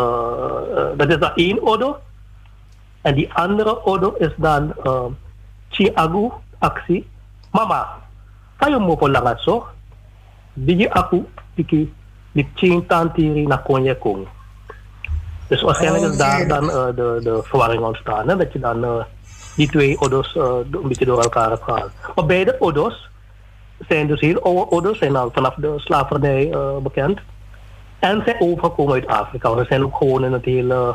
uh, 0.74 0.86
dat 0.96 1.08
is 1.08 1.18
dan 1.18 1.32
één 1.34 1.66
odo. 1.66 1.98
En 3.02 3.14
die 3.14 3.32
andere 3.32 3.84
odo 3.84 4.14
is 4.18 4.32
dan 4.36 4.72
uh, 4.84 5.04
Chiagu 5.68 6.30
actie. 6.58 7.08
Mama, 7.50 7.98
kayo 8.56 8.78
mo 8.78 8.94
po 8.96 9.08
lang 9.08 9.26
aso. 9.26 9.66
Bigi 10.54 10.86
ako, 10.86 11.26
bigi, 11.54 11.92
di 12.32 12.46
ching 12.54 12.86
tantiri 12.86 13.46
na 13.46 13.58
konye 13.58 13.94
kong. 13.98 14.26
Dus 15.50 15.62
waarschijnlijk 15.62 16.12
is 16.12 16.16
daar 16.18 16.48
dan 16.48 16.64
uh, 16.64 16.86
de, 16.86 17.20
de 17.22 17.40
verwarring 17.42 17.82
ontstaan. 17.82 18.28
Hè? 18.28 18.36
Dat 18.36 18.52
je 18.52 18.58
dan 18.58 18.84
uh, 18.84 19.04
die 19.56 19.70
twee 19.70 20.00
odo's 20.00 20.34
uh, 20.34 20.44
een 20.70 20.88
beetje 20.88 21.04
door 21.04 21.22
elkaar 21.22 21.50
hebt 21.50 21.62
gehaald. 21.62 21.90
Maar 22.14 22.26
beide 22.26 22.56
odo's 22.58 23.08
zijn 23.88 24.06
dus 24.06 24.20
heel 24.20 24.42
oude 24.42 24.70
odo's, 24.70 24.98
zijn 24.98 25.16
al 25.16 25.30
vanaf 25.32 25.54
de 25.54 25.74
slavernij 25.76 26.54
bekend. 26.82 27.20
En 27.98 28.22
zijn 28.24 28.40
overgekomen 28.40 28.92
uit 28.94 29.06
Afrika. 29.06 29.54
We 29.54 29.64
zijn 29.64 29.84
ook 29.84 29.96
gewoon 29.96 30.24
in 30.24 30.32
het 30.32 30.44
hele. 30.44 30.94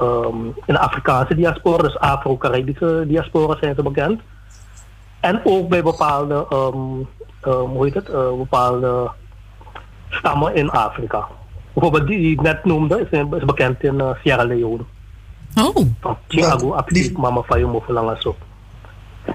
ehm, 0.00 0.44
in 0.44 0.74
de 0.74 0.78
Afrikaanse 0.78 1.34
diaspora, 1.34 1.82
dus 1.82 1.98
Afro-Caribische 1.98 3.04
diaspora 3.06 3.56
zijn 3.60 3.74
ze 3.74 3.82
bekend. 3.82 4.20
En 5.20 5.40
ook 5.44 5.68
bij 5.68 5.82
bepaalde, 5.82 6.46
ehm, 6.50 6.76
ehm, 7.40 7.68
hoe 7.68 7.84
heet 7.84 7.94
het, 7.94 8.08
eh, 8.08 8.32
bepaalde 8.36 9.10
stammen 10.08 10.54
in 10.54 10.70
Afrika. 10.70 11.28
Bijvoorbeeld 11.72 12.06
die 12.06 12.18
die 12.18 12.32
ik 12.32 12.40
net 12.42 12.64
noemde, 12.64 13.06
is, 13.10 13.18
is 13.38 13.44
bekend 13.44 13.82
in 13.82 14.00
eh, 14.00 14.08
Sierra 14.22 14.44
Leone. 14.44 14.82
Oh. 15.54 15.76
Van 16.00 16.16
Chiago, 16.28 16.58
die- 16.58 16.74
Apik, 16.74 17.18
Mama 17.18 17.42
Fayo 17.42 17.68
Mofelanga 17.68 18.16
zo. 18.20 18.36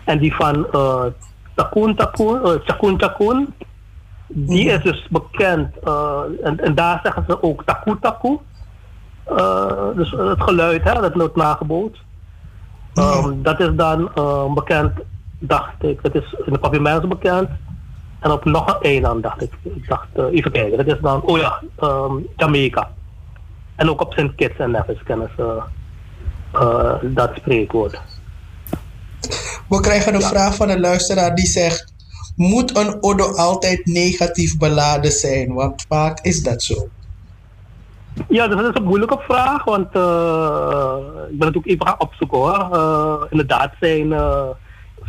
En 0.03 0.19
die 0.19 0.35
van 0.35 0.67
eh 0.71 1.03
Takun 1.55 1.95
Takun, 1.95 2.41
eh, 2.43 2.51
Chakun 2.65 2.99
Chakun, 2.99 3.53
die 4.27 4.65
is 4.69 4.83
dus 4.83 5.07
bekend. 5.09 5.79
eh, 5.83 6.19
en, 6.43 6.59
en 6.59 6.75
daar 6.75 6.99
zeggen 7.03 7.23
ze 7.27 7.43
ook 7.43 7.63
Taku 7.63 7.95
Taku. 8.01 8.37
Eh, 9.23 9.71
dus 9.95 10.11
het 10.11 10.41
geluid, 10.43 10.83
hè, 10.83 11.01
dat 11.01 11.13
wordt 11.13 11.35
nageboot. 11.35 11.97
Ehm, 12.93 13.41
dat 13.41 13.59
is 13.59 13.69
dan 13.75 14.09
eh, 14.15 14.53
bekend, 14.53 14.91
dacht 15.39 15.83
ik. 15.83 15.99
Het 16.01 16.15
is 16.15 16.35
in 16.45 16.53
de 16.53 16.59
Papiermens 16.59 17.07
bekend. 17.07 17.49
En 18.25 18.31
op 18.31 18.45
nog 18.45 18.67
een 18.67 18.81
eiland, 18.81 19.23
dacht 19.23 19.41
ik. 19.41 19.51
Ik 19.63 19.87
dacht, 19.87 20.07
eh, 20.13 20.25
even 20.31 20.51
kijken. 20.51 20.77
Dat 20.77 20.95
is 20.95 21.01
dan, 21.01 21.21
oh 21.21 21.37
ja, 21.37 21.61
ehm, 21.79 22.13
Jamaica. 22.35 22.91
En 23.75 23.89
ook 23.89 24.01
op 24.01 24.13
St. 24.13 24.35
Kitts 24.35 24.57
en 24.57 24.71
Nevis 24.71 25.03
kennen 25.03 25.29
ze 25.37 25.61
eh, 26.51 26.93
dat 27.03 27.31
spreekwoord. 27.35 28.01
We 29.69 29.79
krijgen 29.79 30.13
een 30.13 30.21
vraag 30.21 30.55
van 30.55 30.69
een 30.69 30.79
luisteraar 30.79 31.35
die 31.35 31.45
zegt: 31.45 31.93
Moet 32.35 32.77
een 32.77 33.03
Odo 33.03 33.35
altijd 33.35 33.85
negatief 33.85 34.57
beladen 34.57 35.11
zijn? 35.11 35.53
Want 35.53 35.85
vaak 35.87 36.19
is 36.19 36.43
dat 36.43 36.63
zo. 36.63 36.87
Ja, 38.29 38.47
dus 38.47 38.55
dat 38.55 38.69
is 38.69 38.79
een 38.79 38.87
moeilijke 38.87 39.17
vraag, 39.19 39.63
want 39.63 39.87
eh, 39.95 40.97
ik 41.31 41.37
ben 41.37 41.47
het 41.47 41.57
ook 41.57 41.65
even 41.65 41.87
gaan 41.87 41.99
opzoeken 41.99 42.37
hoor. 42.37 42.69
Eh, 42.71 43.21
inderdaad 43.29 43.73
zijn 43.79 44.13
eh, 44.13 44.47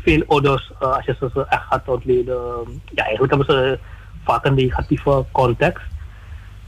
veel 0.03 0.23
ouders, 0.27 0.73
eh, 0.81 0.93
als 0.97 1.05
je 1.05 1.17
ze 1.19 1.47
echt 1.49 1.63
gaat 1.69 1.89
ontleden, 1.89 2.35
ja, 2.95 3.05
eigenlijk 3.05 3.35
hebben 3.35 3.55
ze 3.57 3.79
vaak 4.25 4.45
een 4.45 4.55
negatieve 4.55 5.25
context. 5.33 5.85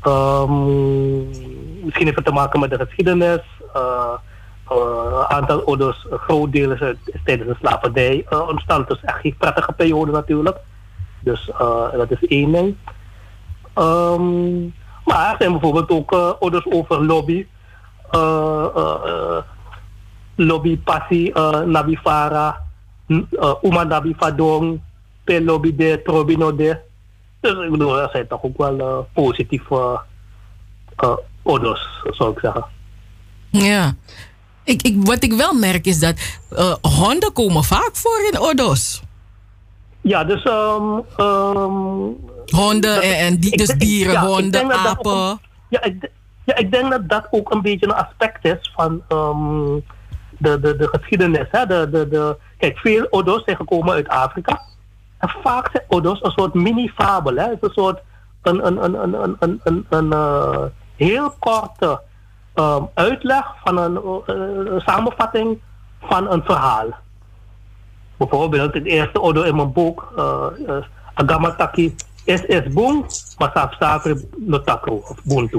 Ehm, 0.02 1.18
misschien 1.84 2.04
heeft 2.04 2.16
het 2.16 2.24
te 2.24 2.32
maken 2.32 2.60
met 2.60 2.70
de 2.70 2.78
geschiedenis. 2.78 3.40
eh, 3.74 4.12
eh, 4.68 4.76
Een 5.18 5.26
aantal 5.36 5.64
ouders, 5.66 6.06
groot 6.10 6.52
deel 6.52 6.70
is, 6.70 6.80
uit- 6.80 6.98
is 7.04 7.20
tijdens 7.24 7.48
de 7.48 7.56
slavernij 7.60 8.24
eh, 8.28 8.48
ontstaan. 8.48 8.84
Dus 8.88 9.00
echt 9.02 9.20
geen 9.20 9.36
prettige 9.38 9.72
periode 9.72 10.12
natuurlijk. 10.12 10.56
Dus 11.20 11.50
eh, 11.50 11.92
dat 11.92 12.10
is 12.10 12.26
één 12.26 12.52
ding. 12.52 12.76
Ehm, 13.74 14.60
maar 15.04 15.30
er 15.30 15.36
zijn 15.38 15.50
bijvoorbeeld 15.52 15.90
ook 15.90 16.12
eh, 16.12 16.30
orders 16.38 16.66
over 16.70 17.04
lobby. 17.04 17.46
eh 18.10 18.66
eh, 18.76 18.94
eh, 19.04 19.42
lobby 20.36 20.78
passie, 20.78 21.30
uh, 21.38 21.60
nabi 23.08 23.26
fara, 23.30 23.40
n- 23.40 23.40
eh, 23.40 23.54
uma 23.62 23.84
nabi 23.84 24.14
fadong, 24.18 24.80
pe 25.24 25.40
lobby 25.44 25.76
de, 25.76 26.00
trobino 26.04 26.56
de. 26.56 26.78
Dus 27.40 27.64
ik 27.64 27.70
bedoel, 27.70 27.98
er 28.00 28.08
zijn 28.12 28.26
toch 28.26 28.42
ook 28.42 28.56
wel 28.58 28.78
eh, 28.78 28.98
positieve 29.14 30.00
orders, 31.42 31.80
zou 32.10 32.32
ik 32.32 32.38
zeggen. 32.38 32.64
Ja. 33.50 33.94
Ik, 34.64 34.82
ik, 34.82 34.96
wat 35.06 35.22
ik 35.24 35.32
wel 35.32 35.52
merk 35.52 35.86
is 35.86 35.98
dat 36.00 36.14
eh, 36.50 36.74
honden 36.82 37.32
komen 37.32 37.64
vaak 37.64 37.90
voor 37.92 38.28
in 38.32 38.38
Odos. 38.38 39.02
Ja, 40.00 40.24
dus 40.24 40.42
ehm, 40.42 40.82
Honden 42.46 42.80
Dat- 42.94 43.02
en, 43.02 43.16
en 43.18 43.36
die, 43.38 43.56
dus 43.56 43.68
dieren, 43.68 44.12
ja, 44.12 44.26
honden, 44.26 44.50
dat 44.50 44.70
dat 44.70 44.98
ook 44.98 45.06
apen. 45.06 45.40
ja, 45.68 45.82
ik, 45.82 46.10
ja, 46.44 46.56
ik 46.56 46.70
denk 46.72 46.90
dat 46.90 47.08
dat 47.08 47.26
ook 47.30 47.52
een 47.52 47.62
beetje 47.62 47.86
een 47.86 47.94
aspect 47.94 48.44
is 48.44 48.72
van 48.74 49.02
ehm, 49.08 49.76
de, 50.38 50.60
de, 50.60 50.76
de 50.76 50.88
geschiedenis. 50.88 51.46
Hè? 51.50 51.66
De, 51.66 51.88
de, 51.90 52.08
de, 52.08 52.36
kijk, 52.58 52.78
veel 52.78 53.06
Odo's 53.10 53.44
zijn 53.44 53.56
gekomen 53.56 53.94
uit 53.94 54.08
Afrika. 54.08 54.60
En 55.18 55.28
vaak 55.42 55.68
zijn 55.72 55.84
Odo's 55.88 56.22
een 56.22 56.30
soort 56.30 56.54
mini-fabel. 56.54 57.36
Het 57.36 57.50
is 57.50 57.58
een 57.60 57.70
soort 57.70 58.00
een, 58.42 58.66
een, 58.66 58.84
een, 58.84 59.02
een, 59.02 59.22
een, 59.22 59.36
een, 59.38 59.60
een, 59.64 59.86
een 59.88 60.12
eh, 60.12 60.62
heel 60.96 61.34
korte 61.38 62.00
ehm, 62.54 62.82
uitleg 62.94 63.54
van 63.64 63.78
eh, 63.78 63.84
eh, 63.84 64.72
een 64.74 64.80
samenvatting 64.80 65.58
van 66.00 66.30
een 66.30 66.42
verhaal. 66.42 66.86
Bijvoorbeeld 68.16 68.74
het 68.74 68.84
eerste 68.84 69.20
Odo 69.20 69.42
in 69.42 69.56
mijn 69.56 69.72
boek, 69.72 70.12
uh, 70.16 70.46
Agamataki, 71.14 71.94
is 72.24 72.40
is 72.44 72.72
boom, 72.72 73.06
maar 73.38 73.70
staat 73.74 74.14
no 74.36 74.62
takro, 74.62 74.94
of 74.94 75.24
boom 75.24 75.50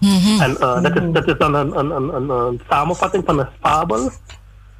buntu. 0.00 0.42
En 0.42 0.50
uh, 0.50 0.82
dat, 0.82 0.96
is, 0.96 1.12
dat 1.12 1.26
is 1.26 1.38
dan 1.38 1.54
een, 1.54 1.78
een, 1.78 1.90
een, 1.90 2.14
een, 2.14 2.28
een 2.28 2.60
samenvatting 2.70 3.22
van 3.26 3.38
een 3.38 3.48
fabel. 3.60 4.10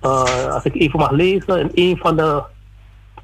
Uh, 0.03 0.55
als 0.55 0.65
ik 0.65 0.75
even 0.75 0.99
mag 0.99 1.11
lezen, 1.11 1.61
in 1.61 1.71
een 1.75 1.97
van 1.97 2.17
de, 2.17 2.43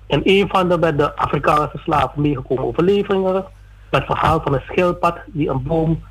in 0.06 0.20
een 0.24 0.48
van 0.48 0.68
de 0.68 0.78
bij 0.78 0.94
de 0.94 1.16
Afrikaanse 1.16 1.78
slaven 1.78 2.22
meegekomen 2.22 2.64
overleveringen, 2.64 3.44
het 3.90 4.04
verhaal 4.04 4.40
van 4.40 4.54
een 4.54 4.62
schildpad 4.68 5.18
die 5.26 5.48
een 5.48 5.62
boom 5.62 6.02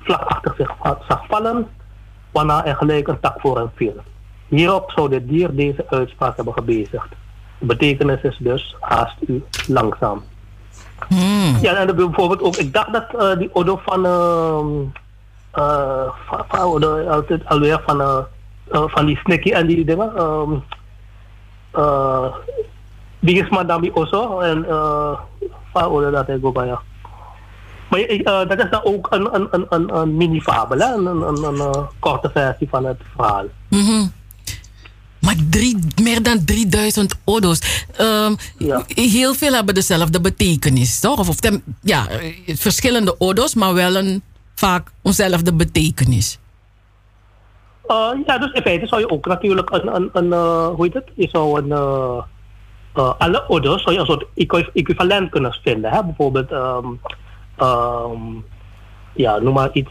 vlak 0.00 0.20
achter 0.20 0.54
zich 0.56 0.72
zag 1.08 1.26
vallen, 1.28 1.68
waarna 2.30 2.64
er 2.64 2.76
gelijk 2.76 3.08
een 3.08 3.20
tak 3.20 3.40
voor 3.40 3.58
hem 3.58 3.70
viel. 3.74 3.96
Hierop 4.48 4.90
zou 4.90 5.08
dit 5.08 5.28
dier 5.28 5.54
deze 5.54 5.84
uitspraak 5.88 6.36
hebben 6.36 6.54
gebezigd. 6.54 7.08
De 7.58 7.66
betekenis 7.66 8.22
is 8.22 8.36
dus 8.40 8.76
haast 8.80 9.16
u 9.26 9.44
langzaam. 9.66 10.22
Hmm. 11.08 11.56
Ja, 11.60 11.74
en 11.74 11.96
bijvoorbeeld 11.96 12.42
ook, 12.42 12.56
ik 12.56 12.72
dacht 12.72 12.92
dat 12.92 13.14
eh, 13.18 13.38
die 13.38 13.54
Odo 13.54 13.80
van, 13.84 14.06
ehm 14.06 15.02
eh 15.54 16.08
van, 16.28 16.44
van 16.48 16.58
Odo, 16.60 17.06
altijd 17.08 17.42
alweer 17.46 17.82
van, 17.86 18.00
eh, 18.00 18.18
eh, 18.70 18.82
van 18.86 19.06
die 19.06 19.16
Snicky 19.24 19.50
en 19.50 19.66
die 19.66 19.84
dingen. 19.84 20.16
ehm 20.16 20.52
eh 21.72 22.24
die 23.20 23.42
is 23.42 23.48
Madame 23.48 23.94
Oso 23.94 24.40
en 24.40 24.64
eh 24.68 25.18
van 25.72 25.82
Odo 25.82 26.10
dat 26.10 26.28
ik 26.28 26.44
ook 26.46 26.54
bij 26.54 26.66
ja. 26.66 26.80
Maar 27.90 28.00
eh, 28.00 28.48
dat 28.48 28.58
is 28.64 28.70
dan 28.70 28.84
ook 28.84 29.06
een, 29.10 29.34
een, 29.34 29.48
een, 29.50 29.66
een, 29.68 29.96
een 29.96 30.16
mini-fabel, 30.16 30.80
een, 30.80 31.06
een, 31.06 31.22
een, 31.22 31.42
een 31.44 31.58
eh, 31.72 31.82
korte 31.98 32.30
versie 32.32 32.68
van 32.70 32.84
het 32.84 33.00
verhaal. 33.16 33.44
Mhm. 33.68 34.06
Maar 35.20 35.34
drie, 35.50 35.78
meer 36.02 36.22
dan 36.22 36.44
3000 36.44 37.14
Odo's. 37.24 37.84
Ehm, 37.96 38.34
Ja. 38.58 38.82
Heel 38.94 39.34
veel 39.34 39.52
hebben 39.52 39.74
dezelfde 39.74 40.20
betekenis, 40.20 41.00
toch? 41.00 41.18
Of, 41.18 41.28
of 41.28 41.36
tem- 41.36 41.62
ja, 41.82 42.08
eh, 42.08 42.56
verschillende 42.56 43.14
Odo's, 43.20 43.54
maar 43.54 43.74
wel 43.74 43.96
een, 43.96 44.22
vaak 44.54 44.92
eenzelfde 45.02 45.52
betekenis. 45.52 46.38
Uh, 47.86 48.10
ja, 48.26 48.38
dus 48.38 48.52
in 48.52 48.62
feite 48.62 48.86
zou 48.86 49.00
je 49.00 49.10
ook 49.10 49.26
natuurlijk 49.26 49.70
een, 49.70 49.94
een, 49.94 50.10
een 50.12 50.26
uh, 50.26 50.66
hoe 50.66 50.84
heet 50.84 50.94
het? 50.94 51.10
Je 51.14 51.28
zou 51.32 51.58
een, 51.58 51.68
uh, 51.68 53.12
alle 53.18 53.42
ouders 53.42 53.82
zou 53.82 53.94
je 53.94 54.00
een 54.00 54.06
soort 54.06 54.24
equi- 54.34 54.70
equivalent 54.72 55.30
kunnen 55.30 55.58
vinden. 55.62 55.90
Hè? 55.90 56.04
Bijvoorbeeld, 56.04 56.50
um, 56.50 57.00
um, 57.66 58.44
ja, 59.12 59.38
noem 59.38 59.54
maar 59.54 59.70
iets, 59.72 59.90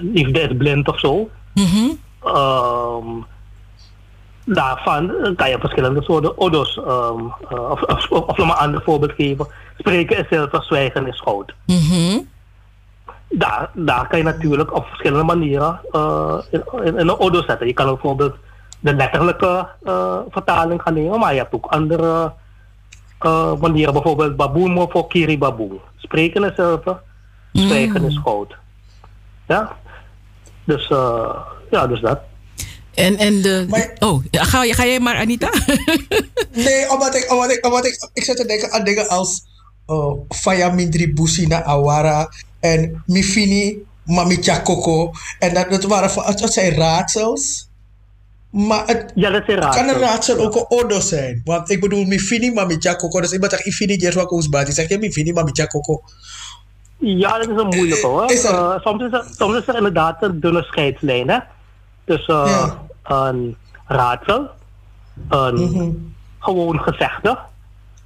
liefde 0.00 0.40
is 0.40 0.56
blind 0.56 0.88
of 0.88 0.98
zo. 0.98 1.30
Mhm. 1.54 1.90
Um, 2.36 3.24
daarvan 4.44 5.12
kan 5.36 5.50
je 5.50 5.58
verschillende 5.58 6.02
soorten 6.02 6.36
ouders, 6.36 6.76
uh, 6.76 7.10
of, 7.50 7.82
of, 7.82 8.08
of, 8.10 8.10
of 8.10 8.36
nog 8.36 8.46
maar 8.46 8.56
een 8.56 8.62
ander 8.66 8.82
voorbeeld 8.82 9.12
geven. 9.12 9.46
Spreken 9.78 10.18
is 10.18 10.28
zilver, 10.28 10.62
zwijgen 10.62 11.06
is 11.06 11.20
goud 11.20 11.54
Mhm. 11.66 12.18
Daar, 13.28 13.70
daar 13.74 14.08
kan 14.08 14.18
je 14.18 14.24
natuurlijk 14.24 14.74
op 14.74 14.86
verschillende 14.86 15.24
manieren 15.24 15.80
uh, 15.92 16.38
in, 16.50 16.64
in, 16.72 16.84
in 16.84 16.98
een 16.98 17.18
odo 17.18 17.42
zetten. 17.42 17.66
Je 17.66 17.72
kan 17.72 17.86
bijvoorbeeld 17.86 18.34
de 18.80 18.94
letterlijke 18.94 19.68
uh, 19.82 20.18
vertaling 20.28 20.82
gaan 20.82 20.94
nemen, 20.94 21.18
maar 21.18 21.32
je 21.32 21.38
hebt 21.38 21.54
ook 21.54 21.66
andere 21.66 22.32
uh, 23.22 23.56
manieren. 23.60 23.92
Bijvoorbeeld 23.92 24.36
baboon 24.36 24.90
voor 24.90 25.06
kiri. 25.06 25.38
Spreken 25.96 26.44
is 26.44 26.54
zilver, 26.54 27.00
zwijgen 27.52 28.04
is 28.04 28.20
goud. 28.24 28.56
Ja? 29.46 29.76
Dus, 30.64 30.90
uh, 30.90 31.36
ja, 31.70 31.86
dus 31.86 32.00
dat. 32.00 32.20
En, 32.94 33.16
en 33.16 33.42
de. 33.42 33.66
Maar- 33.68 33.96
oh, 33.98 34.24
ga, 34.30 34.62
ga 34.72 34.86
jij 34.86 35.00
maar, 35.00 35.16
Anita? 35.16 35.48
Nee, 36.52 36.90
omdat 36.90 37.14
ik, 37.14 37.30
omdat 37.32 37.50
ik, 37.50 37.66
omdat 37.66 37.86
ik, 37.86 38.08
ik 38.12 38.24
zit 38.24 38.36
te 38.36 38.46
denken 38.46 38.72
aan 38.72 38.84
dingen 38.84 39.08
als 39.08 39.42
uh, 39.86 40.12
Faya 40.28 40.70
Mindri 40.70 41.12
Busina 41.12 41.62
Awara 41.62 42.28
en 42.72 43.02
Mifini 43.06 43.78
Mamicha 44.04 44.62
Coco. 44.62 45.10
En 45.38 45.54
dat, 45.54 45.70
dat, 45.70 45.84
waren, 45.84 46.36
dat 46.36 46.52
zijn 46.52 46.74
raadsels. 46.74 47.68
Maar 48.50 48.86
het 48.86 49.12
Ja, 49.14 49.30
dat 49.30 49.48
is 49.48 49.54
kan 49.54 49.88
een 49.88 49.98
raadsel 49.98 50.38
ook 50.38 50.54
een 50.54 50.64
odo 50.68 51.00
zijn. 51.00 51.40
Want 51.44 51.70
ik 51.70 51.80
bedoel, 51.80 52.04
Mifini 52.04 52.50
Mamicha 52.52 52.96
Coco. 52.96 53.20
Dus 53.20 53.32
iemand 53.32 53.52
zegt, 53.52 53.66
Ifini 53.66 53.96
Jeswa 53.96 54.24
Kousbati. 54.24 54.72
Zeg 54.72 54.88
je 54.88 54.98
Mifini 54.98 55.32
Mamicha 55.32 55.66
Coco? 55.66 56.02
Ja, 56.98 57.38
dat 57.38 57.48
is 57.50 57.56
een 57.60 57.66
moeilijke 57.66 58.06
hoor. 58.06 58.30
Is 58.30 58.44
er- 58.44 58.54
Eh, 58.54 58.80
soms, 58.80 59.02
is 59.02 59.12
er, 59.12 59.24
soms 59.38 59.56
is 59.58 59.66
er 59.68 59.76
inderdaad 59.76 60.22
een 60.22 60.40
dunne 60.40 60.62
scheidslijn. 60.62 61.28
Hè? 61.28 61.38
Dus 62.04 62.28
uh, 62.28 62.44
Ja. 62.46 62.82
een 63.02 63.56
raadsel, 63.86 64.48
een 65.28 65.54
Mhm. 65.54 65.90
gewoon 66.38 66.78
gezegde, 66.80 67.38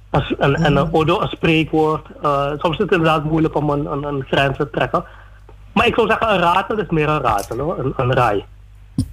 een, 0.09 0.35
een, 0.37 0.55
en 0.55 0.75
een 0.75 0.93
odo, 0.93 1.21
een 1.21 1.27
spreekwoord. 1.27 2.07
Uh, 2.23 2.51
soms 2.57 2.73
is 2.77 2.83
het 2.83 2.91
inderdaad 2.91 3.23
moeilijk 3.23 3.55
om 3.55 3.69
een, 3.69 3.85
een, 3.91 4.03
een 4.03 4.23
grens 4.27 4.57
te 4.57 4.69
trekken. 4.69 5.05
Maar 5.73 5.87
ik 5.87 5.95
zou 5.95 6.07
zeggen, 6.07 6.33
een 6.33 6.39
ratel 6.39 6.77
is 6.79 6.89
meer 6.89 7.09
een 7.09 7.21
ratel, 7.21 7.57
hoor. 7.59 7.79
Een, 7.79 7.93
een 7.97 8.13
rij. 8.13 8.45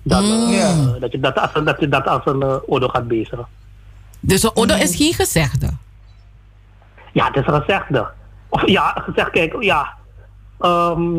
Dan, 0.02 0.24
eh, 0.24 1.00
dat, 1.00 1.12
je 1.12 1.20
dat, 1.20 1.38
als, 1.38 1.50
een- 1.54 1.64
dat 1.64 1.80
je 1.80 1.88
dat 1.88 2.06
als 2.06 2.22
een 2.24 2.40
uh, 2.42 2.54
odo 2.66 2.88
gaat 2.88 3.08
bezigen. 3.08 3.46
Dus 4.20 4.42
een 4.42 4.50
Odo 4.54 4.74
is 4.74 4.96
geen 4.96 5.12
gezegde. 5.12 5.70
Ja, 7.12 7.26
het 7.26 7.36
is 7.36 7.46
een 7.46 7.62
gezegde. 7.62 8.08
Of 8.48 8.66
ja, 8.68 9.02
gezegd, 9.06 9.30
kijk, 9.30 9.62
ja. 9.62 9.94
ehm, 10.60 11.12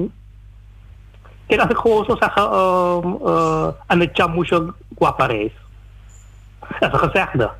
kijk, 1.48 1.62
als 1.62 1.70
ik 1.70 1.78
gewoon 1.78 2.06
zou 2.06 2.18
zeggen, 2.18 2.44
ehm 2.52 3.28
eh 3.28 3.68
aan 3.88 4.00
de 4.00 4.10
chamusje 4.14 4.74
qua 4.98 5.12
Parijs. 5.12 5.52
Dat 6.80 6.94
is 6.94 7.02
een 7.02 7.10
gezegde. 7.10 7.52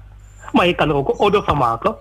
Maar 0.52 0.66
je 0.68 0.74
kan 0.76 0.90
er 0.90 0.96
ook 0.96 1.10
een 1.10 1.20
odo 1.20 1.42
van 1.42 1.58
maken. 1.58 1.96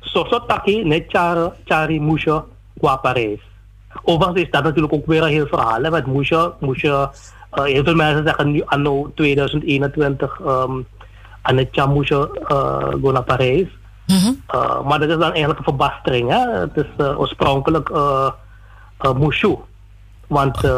Zo 0.00 0.24
zo 0.30 0.46
taki, 0.46 0.84
net 0.84 1.04
chari, 1.08 1.50
chari 1.64 2.00
musje 2.00 2.44
qua 2.78 2.96
Parijs. 2.96 3.40
Overigens 4.02 4.42
is 4.42 4.50
dat 4.50 4.62
natuurlijk 4.62 4.92
ook 4.92 5.06
weer 5.06 5.22
een 5.22 5.28
heel 5.28 5.46
verhaal. 5.46 5.82
Hè, 5.82 5.90
met 5.90 6.06
musje, 6.06 6.52
musje 6.60 7.10
eh, 7.50 7.64
heel 7.64 7.84
veel 7.84 7.94
mensen 7.94 8.26
zeggen 8.26 8.50
nu 8.50 8.62
anno 8.64 9.12
2021 9.14 10.40
ehm 10.46 10.80
aan 11.42 11.56
het 11.56 11.68
chamusje 11.70 12.40
uh, 12.50 13.02
go 13.02 13.10
naar 13.10 13.22
Parijs. 13.22 13.66
Uh, 14.54 14.86
maar 14.86 14.98
dat 14.98 15.08
is 15.08 15.16
dan 15.16 15.30
eigenlijk 15.30 15.58
een 15.58 15.64
verbastering. 15.64 16.30
Hè? 16.30 16.50
Het 16.50 16.76
is 16.76 16.86
uh, 16.98 17.20
oorspronkelijk 17.20 17.88
uh, 17.88 18.30
uh, 19.00 19.12
Moushu. 19.12 19.56
Want 20.26 20.64
uh, 20.64 20.70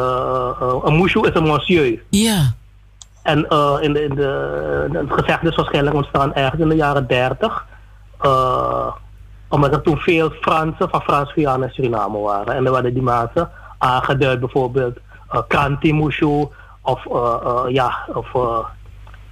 uh, 0.61 0.75
een 0.83 0.95
Moushu 0.95 1.19
is 1.27 1.33
een 1.33 1.43
monsieur. 1.43 2.03
Ja. 2.09 2.53
En 3.21 3.45
uh, 3.49 3.77
in 3.81 3.93
de, 3.93 4.03
in 4.03 4.15
de, 4.15 4.89
het 4.91 5.13
gezegde 5.13 5.49
is 5.49 5.55
waarschijnlijk 5.55 5.95
ontstaan 5.95 6.33
ergens 6.33 6.61
in 6.61 6.69
de 6.69 6.75
jaren 6.75 7.07
30. 7.07 7.65
Omdat 9.53 9.71
er 9.71 9.81
toen 9.81 9.97
veel 9.97 10.29
Fransen 10.29 10.89
van 10.89 11.01
Frans-Guyana 11.01 11.67
Suriname 11.69 12.17
waren. 12.17 12.55
En 12.55 12.63
dan 12.63 12.73
werden 12.73 12.93
die 12.93 13.03
mensen 13.03 13.49
aangeduid 13.77 14.39
bijvoorbeeld 14.39 14.97
uh, 15.33 15.41
Kranti 15.47 15.93
Moushu. 15.93 16.47
Of 16.81 17.05
uh, 17.05 17.35
uh, 17.45 17.63
ja, 17.67 18.07
of 18.13 18.33
uh, 18.35 18.57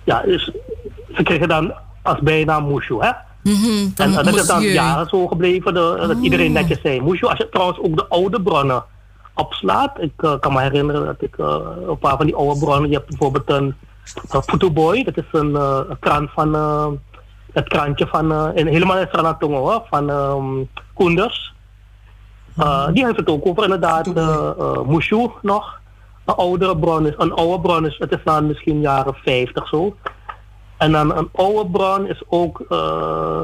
ja, 0.03 0.21
dus 0.21 0.51
ze 1.15 1.23
kregen 1.23 1.47
dan 1.47 1.73
als 2.01 2.19
bijnaam 2.19 2.63
Moushu. 2.63 2.97
Hè? 2.99 3.11
Mhm. 3.43 3.89
En 3.95 4.11
dat 4.11 4.35
is 4.35 4.47
dan 4.47 4.61
jaren 4.61 5.07
zo 5.07 5.27
gebleven, 5.27 5.73
de, 5.73 6.03
dat 6.07 6.17
iedereen 6.21 6.51
netjes 6.51 6.81
zei. 6.81 6.95
Je, 6.95 7.27
als 7.27 7.37
je 7.37 7.49
trouwens 7.49 7.79
ook 7.79 7.97
de 7.97 8.07
oude 8.07 8.41
bronnen 8.41 8.83
opslaat. 9.33 9.99
Ik 9.99 10.13
eh, 10.17 10.39
kan 10.39 10.53
me 10.53 10.61
herinneren 10.61 11.05
dat 11.05 11.21
ik 11.21 11.37
eh, 11.37 11.55
een 11.87 11.97
paar 11.97 12.17
van 12.17 12.25
die 12.25 12.35
oude 12.35 12.59
bronnen, 12.59 12.89
je 12.89 12.95
hebt 12.95 13.09
bijvoorbeeld 13.09 13.49
een 13.49 13.75
uh, 14.35 14.41
Putuboy, 14.45 15.03
dat 15.03 15.17
is 15.17 15.23
een, 15.31 15.55
eh, 15.55 15.79
krant 15.99 16.29
van, 16.31 16.55
eh, 16.55 16.87
het 17.53 17.67
krantje 17.67 18.07
van, 18.07 18.31
eh, 18.31 18.49
helemaal 18.53 18.97
in 18.97 19.07
Sranatongo 19.11 19.57
hoor, 19.57 19.83
van 19.89 20.09
ehm 20.09 20.63
Koenders. 20.93 21.53
Eh, 22.57 22.87
die 22.93 23.05
heeft 23.05 23.17
het 23.17 23.29
ook 23.29 23.45
over 23.45 23.63
inderdaad, 23.63 24.07
uh, 24.07 24.81
Mushu 24.85 25.29
nog. 25.41 25.79
Een 26.25 26.35
oudere 26.35 26.77
bron 26.77 27.07
is, 27.07 27.13
een 27.17 27.33
oude 27.33 27.59
bron 27.59 27.85
is, 27.85 27.95
het 27.97 28.11
is 28.11 28.23
dan 28.23 28.47
misschien 28.47 28.79
jaren 28.79 29.15
50 29.23 29.67
zo. 29.67 29.95
En 30.77 30.91
dan 30.91 31.17
een 31.17 31.29
oude 31.31 31.69
bron 31.69 32.07
is 32.07 32.21
ook 32.27 32.65
uh, 32.69 33.41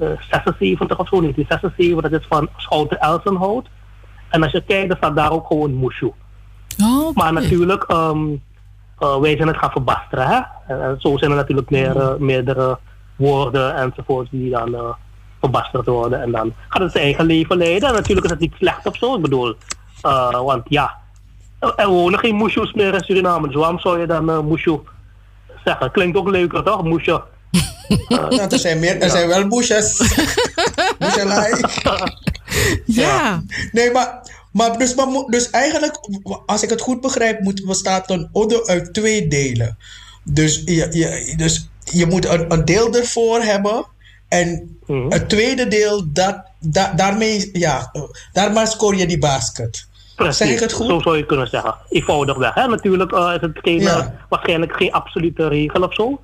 uh, 0.00 0.08
76 0.30 0.98
of 0.98 1.08
zo, 1.08 1.20
1976. 1.20 2.10
Dat 2.10 2.20
is 2.20 2.26
van 2.28 2.48
Schouten 2.56 3.00
Elsenhout. 3.00 3.66
En 4.28 4.42
als 4.42 4.52
je 4.52 4.62
kijkt, 4.62 4.88
dan 4.88 4.96
staat 4.96 5.16
daar 5.16 5.32
ook 5.32 5.46
gewoon 5.46 5.78
Mushu. 5.78 6.12
Oh, 6.82 7.14
Maar 7.14 7.32
natuurlijk, 7.32 7.92
um, 7.92 8.42
uh, 9.00 9.16
wij 9.16 9.36
zijn 9.36 9.48
het 9.48 9.56
gaan 9.56 9.70
verbasteren. 9.70 10.26
Hè? 10.26 10.40
En, 10.66 10.82
en 10.82 10.96
zo 10.98 11.16
zijn 11.16 11.30
er 11.30 11.36
natuurlijk 11.36 11.70
meer, 11.70 12.16
meerdere 12.18 12.78
woorden 13.16 13.76
enzovoort 13.76 14.28
die 14.30 14.50
dan 14.50 14.68
uh, 14.74 14.92
verbasterd 15.40 15.86
worden. 15.86 16.22
En 16.22 16.30
dan 16.30 16.54
gaat 16.68 16.82
het 16.82 16.92
zijn 16.92 17.04
eigen 17.04 17.24
leven 17.24 17.56
leiden. 17.56 17.88
En 17.88 17.94
natuurlijk 17.94 18.26
is 18.26 18.32
het 18.32 18.40
niet 18.40 18.54
slecht 18.58 18.86
of 18.86 18.96
zo. 18.96 19.14
Ik 19.14 19.22
bedoel, 19.22 19.54
uh, 20.02 20.40
want 20.40 20.62
ja, 20.68 20.96
er 21.76 21.88
wonen 21.88 22.18
geen 22.18 22.36
Mushu's 22.36 22.72
meer 22.72 22.94
in 22.94 23.04
Suriname. 23.04 23.46
Dus 23.46 23.56
waarom 23.56 23.78
zou 23.78 24.00
je 24.00 24.06
dan 24.06 24.30
uh, 24.30 24.40
Mushu 24.40 24.78
zeggen? 25.64 25.90
Klinkt 25.90 26.16
ook 26.16 26.28
leuker 26.28 26.62
toch, 26.62 26.84
Mushu? 26.84 27.18
nou, 28.08 28.40
er 28.40 28.58
zijn, 28.58 28.78
meer, 28.78 29.00
er 29.00 29.10
zijn 29.10 29.28
wel 29.28 29.48
bushes. 29.48 29.98
Bushelai. 30.98 31.52
ja. 33.02 33.42
Nee, 33.72 33.90
maar, 33.90 34.22
maar, 34.52 34.78
dus, 34.78 34.94
maar 34.94 35.06
dus 35.26 35.50
eigenlijk, 35.50 35.98
als 36.46 36.62
ik 36.62 36.70
het 36.70 36.80
goed 36.80 37.00
begrijp, 37.00 37.40
moet, 37.40 37.64
bestaat 37.66 38.10
een 38.10 38.28
Odo 38.32 38.64
uit 38.66 38.94
twee 38.94 39.28
delen. 39.28 39.78
Dus 40.22 40.62
je, 40.64 40.88
je, 40.90 41.34
dus 41.36 41.68
je 41.92 42.06
moet 42.06 42.28
een, 42.28 42.52
een 42.52 42.64
deel 42.64 42.94
ervoor 42.94 43.40
hebben. 43.40 43.84
En 44.28 44.78
Mhm. 44.86 45.10
het 45.10 45.28
tweede 45.28 45.68
deel, 45.68 46.02
dat, 46.12 46.42
da, 46.60 46.92
daarmee, 46.96 47.50
ja, 47.52 47.90
daarmee 48.32 48.66
scoor 48.66 48.94
je 48.96 49.06
die 49.06 49.18
basket. 49.18 49.88
Precies, 50.16 50.36
Zeg 50.36 50.48
ik 50.48 50.58
het 50.60 50.72
goed? 50.72 50.86
zo 50.86 51.00
zou 51.00 51.16
je 51.16 51.26
kunnen 51.26 51.46
zeggen. 51.48 51.74
Eenvoudig 51.88 52.36
weg. 52.36 52.54
Hè? 52.54 52.66
Natuurlijk 52.66 53.12
uh, 53.12 53.32
is 53.34 53.40
het 53.40 53.58
geen, 53.62 53.80
Ja. 53.80 53.98
uh, 53.98 54.06
waarschijnlijk 54.28 54.76
geen 54.76 54.92
absolute 54.92 55.48
regel 55.48 55.82
of 55.82 55.94
zo. 55.94 56.20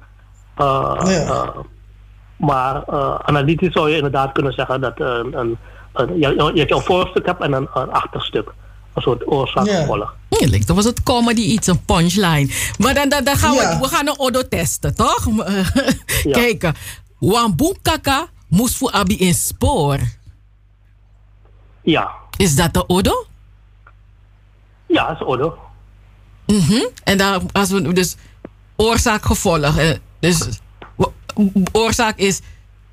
Uh, 0.59 0.94
Ja. 1.05 1.25
uh, 1.27 1.49
maar 2.37 2.87
analytisch 3.23 3.73
zou 3.73 3.90
je 3.90 3.96
inderdaad 3.96 4.33
kunnen 4.33 4.53
zeggen 4.53 4.81
dat 4.81 4.92
een, 5.01 5.38
een, 5.38 5.59
een, 5.92 6.18
je, 6.18 6.29
je, 6.37 6.51
je 6.66 6.75
een 6.75 6.81
voorstuk 6.81 7.27
hebt 7.27 7.42
en 7.42 7.53
een, 7.53 7.68
een 7.75 7.90
achterstuk. 7.92 8.53
Een 9.00 9.06
soort 9.06 9.26
oorzaak 9.26 9.66
Ja. 9.66 9.80
gevolg. 9.80 10.14
Ja, 10.28 10.46
lijkt 10.48 10.66
toch 10.66 10.76
was 10.76 10.84
het 10.84 11.02
comedy 11.02 11.40
iets, 11.40 11.66
een 11.66 11.84
punchline. 11.84 12.50
Maar 12.78 12.94
dan, 12.94 13.08
dan, 13.08 13.24
dan 13.24 13.36
gaan 13.36 13.50
we, 13.56 13.62
Ja. 13.62 13.80
we 13.80 13.88
gaan 13.88 14.08
een 14.08 14.18
Odo 14.18 14.48
testen, 14.48 14.94
toch? 14.94 15.26
Ja. 16.24 16.32
Kijken. 16.32 16.74
Wambu 17.18 17.74
kaka 17.82 18.28
moest 18.48 18.76
voor 18.76 18.90
Abi 18.92 19.16
in 19.18 19.34
spoor. 19.34 19.98
Ja, 21.82 22.10
Is 22.36 22.56
dat 22.56 22.74
de 22.74 22.88
Odo? 22.88 23.26
ja, 24.86 25.06
dat 25.06 25.20
is 25.20 25.26
Odo. 25.26 25.58
Mhm. 26.46 26.84
En 27.04 27.18
dan, 27.18 27.48
als 27.52 27.68
we 27.70 27.92
dus 27.92 28.16
oorzaak 28.76 29.24
gevolg. 29.24 29.76
eh, 29.78 29.90
Dus 30.20 30.48
oorzaak 31.72 32.18
is. 32.18 32.40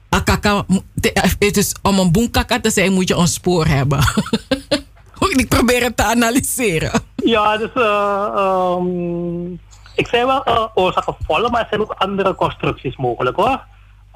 Akaka, 0.09 0.65
te- 1.01 1.35
het 1.39 1.57
is 1.57 1.71
om 1.81 1.99
een 1.99 2.11
boenkaka 2.11 2.59
te 2.59 2.69
zijn, 2.71 2.93
moet 2.93 3.07
je 3.07 3.15
een 3.15 3.27
spoor 3.27 3.65
hebben. 3.65 3.99
Ik 5.29 5.47
probeer 5.49 5.83
het 5.83 5.97
te 5.97 6.03
analyseren. 6.03 6.91
Ja, 7.15 7.57
dus 7.57 7.69
uh, 7.75 8.75
um, 8.77 9.59
ik 9.95 10.07
zei 10.07 10.25
wel 10.25 10.43
uh, 10.47 10.65
oorzaak 10.73 11.03
gevolg, 11.03 11.51
maar 11.51 11.61
er 11.61 11.67
zijn 11.69 11.81
ook 11.81 11.95
andere 11.97 12.35
constructies 12.35 12.95
mogelijk 12.95 13.35
hoor. 13.35 13.63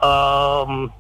Um, 0.04 0.91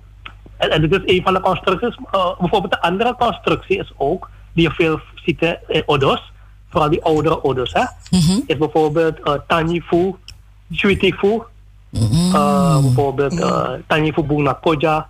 en, 0.57 0.69
en 0.69 0.81
dit 0.81 1.03
is 1.03 1.15
een 1.17 1.23
van 1.23 1.33
de 1.33 1.39
constructies. 1.39 1.97
Uh, 2.15 2.39
bijvoorbeeld 2.39 2.73
de 2.73 2.81
andere 2.81 3.15
constructie 3.15 3.77
is 3.77 3.91
ook, 3.97 4.29
die 4.53 4.63
je 4.63 4.71
veel 4.71 4.99
ziet 5.15 5.57
in 5.67 5.83
odos, 5.85 6.31
vooral 6.69 6.89
die 6.89 7.03
oudere 7.03 7.43
odos, 7.43 7.73
hè, 7.73 7.83
Mhm. 8.09 8.39
is 8.45 8.57
bijvoorbeeld 8.57 9.19
uh, 9.23 9.33
Tanyifu, 9.47 10.15
uh, 11.91 12.81
bijvoorbeeld 12.81 13.33
uh, 13.33 13.69
Tanyifu 13.87 14.23
Buna 14.23 14.53
Koja, 14.53 15.09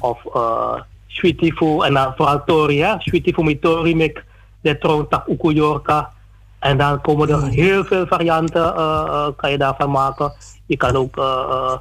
of 0.00 0.18
uh, 0.34 1.84
en 1.84 1.94
dan 1.94 2.12
vooral 2.16 2.44
Tori, 2.44 2.80
hè? 2.82 2.94
Sweetifu 2.98 3.42
met 3.42 3.60
Tori 3.60 3.96
met 3.96 4.22
de 4.60 4.78
troontak 4.78 5.26
Ukuyorka. 5.28 6.10
En 6.58 6.78
dan 6.78 7.00
komen 7.00 7.28
er 7.28 7.42
heel 7.46 7.84
veel 7.84 8.06
varianten, 8.06 8.62
uh, 8.76 9.02
uh, 9.06 9.26
kan 9.36 9.50
je 9.50 9.58
daarvan 9.58 9.90
maken. 9.90 10.32
Je 10.66 10.76
kan 10.76 10.96
ook 10.96 11.16
uh, 11.16 11.24
uh, 11.50 11.76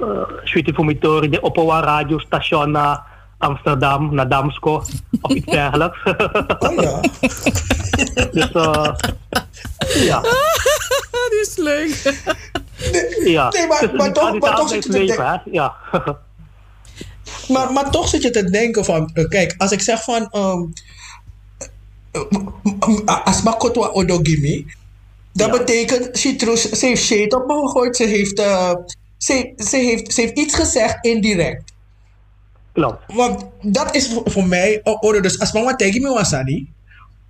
uh, 0.00 0.22
Sweetifu 0.44 0.84
met 0.84 1.00
Tori, 1.00 1.28
de 1.28 1.40
Oppowa 1.40 1.80
radiostation 1.80 2.70
naar 2.70 3.02
Amsterdam, 3.38 4.14
naar 4.14 4.28
Damsko 4.28 4.82
of 5.20 5.30
iets 5.32 5.46
dergelijks. 5.58 5.98
Oh 6.58 6.74
ja. 6.82 7.00
dus 8.32 8.50
uh, 8.52 8.94
ja, 10.04 10.20
Dat 11.18 11.32
is 11.42 11.56
leuk. 11.56 12.14
ja. 13.24 13.48
Nee, 13.48 13.66
maar- 13.66 13.80
Dus 13.80 13.92
maar 13.92 14.12
die 14.12 14.12
toch- 14.12 14.38
maar 14.38 14.54
toch 14.56 14.68
zit 14.68 14.84
je 14.84 14.90
te 14.90 14.98
leven, 15.04 15.26
hè? 15.26 15.36
Ja. 15.44 15.74
Maar, 17.48 17.72
maar 17.72 17.90
toch 17.90 18.08
zit 18.08 18.22
je 18.22 18.30
te 18.30 18.44
denken 18.50 18.84
van, 18.84 19.10
eh, 19.14 19.28
kijk, 19.28 19.54
als 19.58 19.72
ik 19.72 19.80
zeg 19.80 20.02
van, 20.02 20.28
ehm 20.30 20.62
als 23.24 23.42
Makotwa 23.42 23.86
Odogimi, 23.92 24.66
dat 25.32 25.46
Ja. 25.46 25.58
betekent, 25.58 26.18
Citrus, 26.18 26.70
ze 26.70 26.86
heeft 26.86 27.02
shade 27.04 27.36
op 27.36 27.46
me 27.46 27.54
gegooid, 27.54 27.96
ze 27.96 28.04
heeft, 28.04 28.38
eh, 28.38 28.72
ze, 29.18 29.52
ze, 29.56 29.76
heeft, 29.76 30.12
ze 30.12 30.20
heeft 30.20 30.38
iets 30.38 30.54
gezegd 30.54 31.04
indirect. 31.04 31.72
Klopt. 32.72 33.14
Want 33.14 33.44
dat 33.62 33.94
is 33.94 34.12
voor, 34.12 34.30
voor 34.30 34.46
mij, 34.46 34.80
Odo, 34.82 35.20
dus 35.20 35.38
als 35.40 35.52
mama 35.52 35.76
tegen 35.76 36.02
me 36.02 36.08
was 36.08 36.32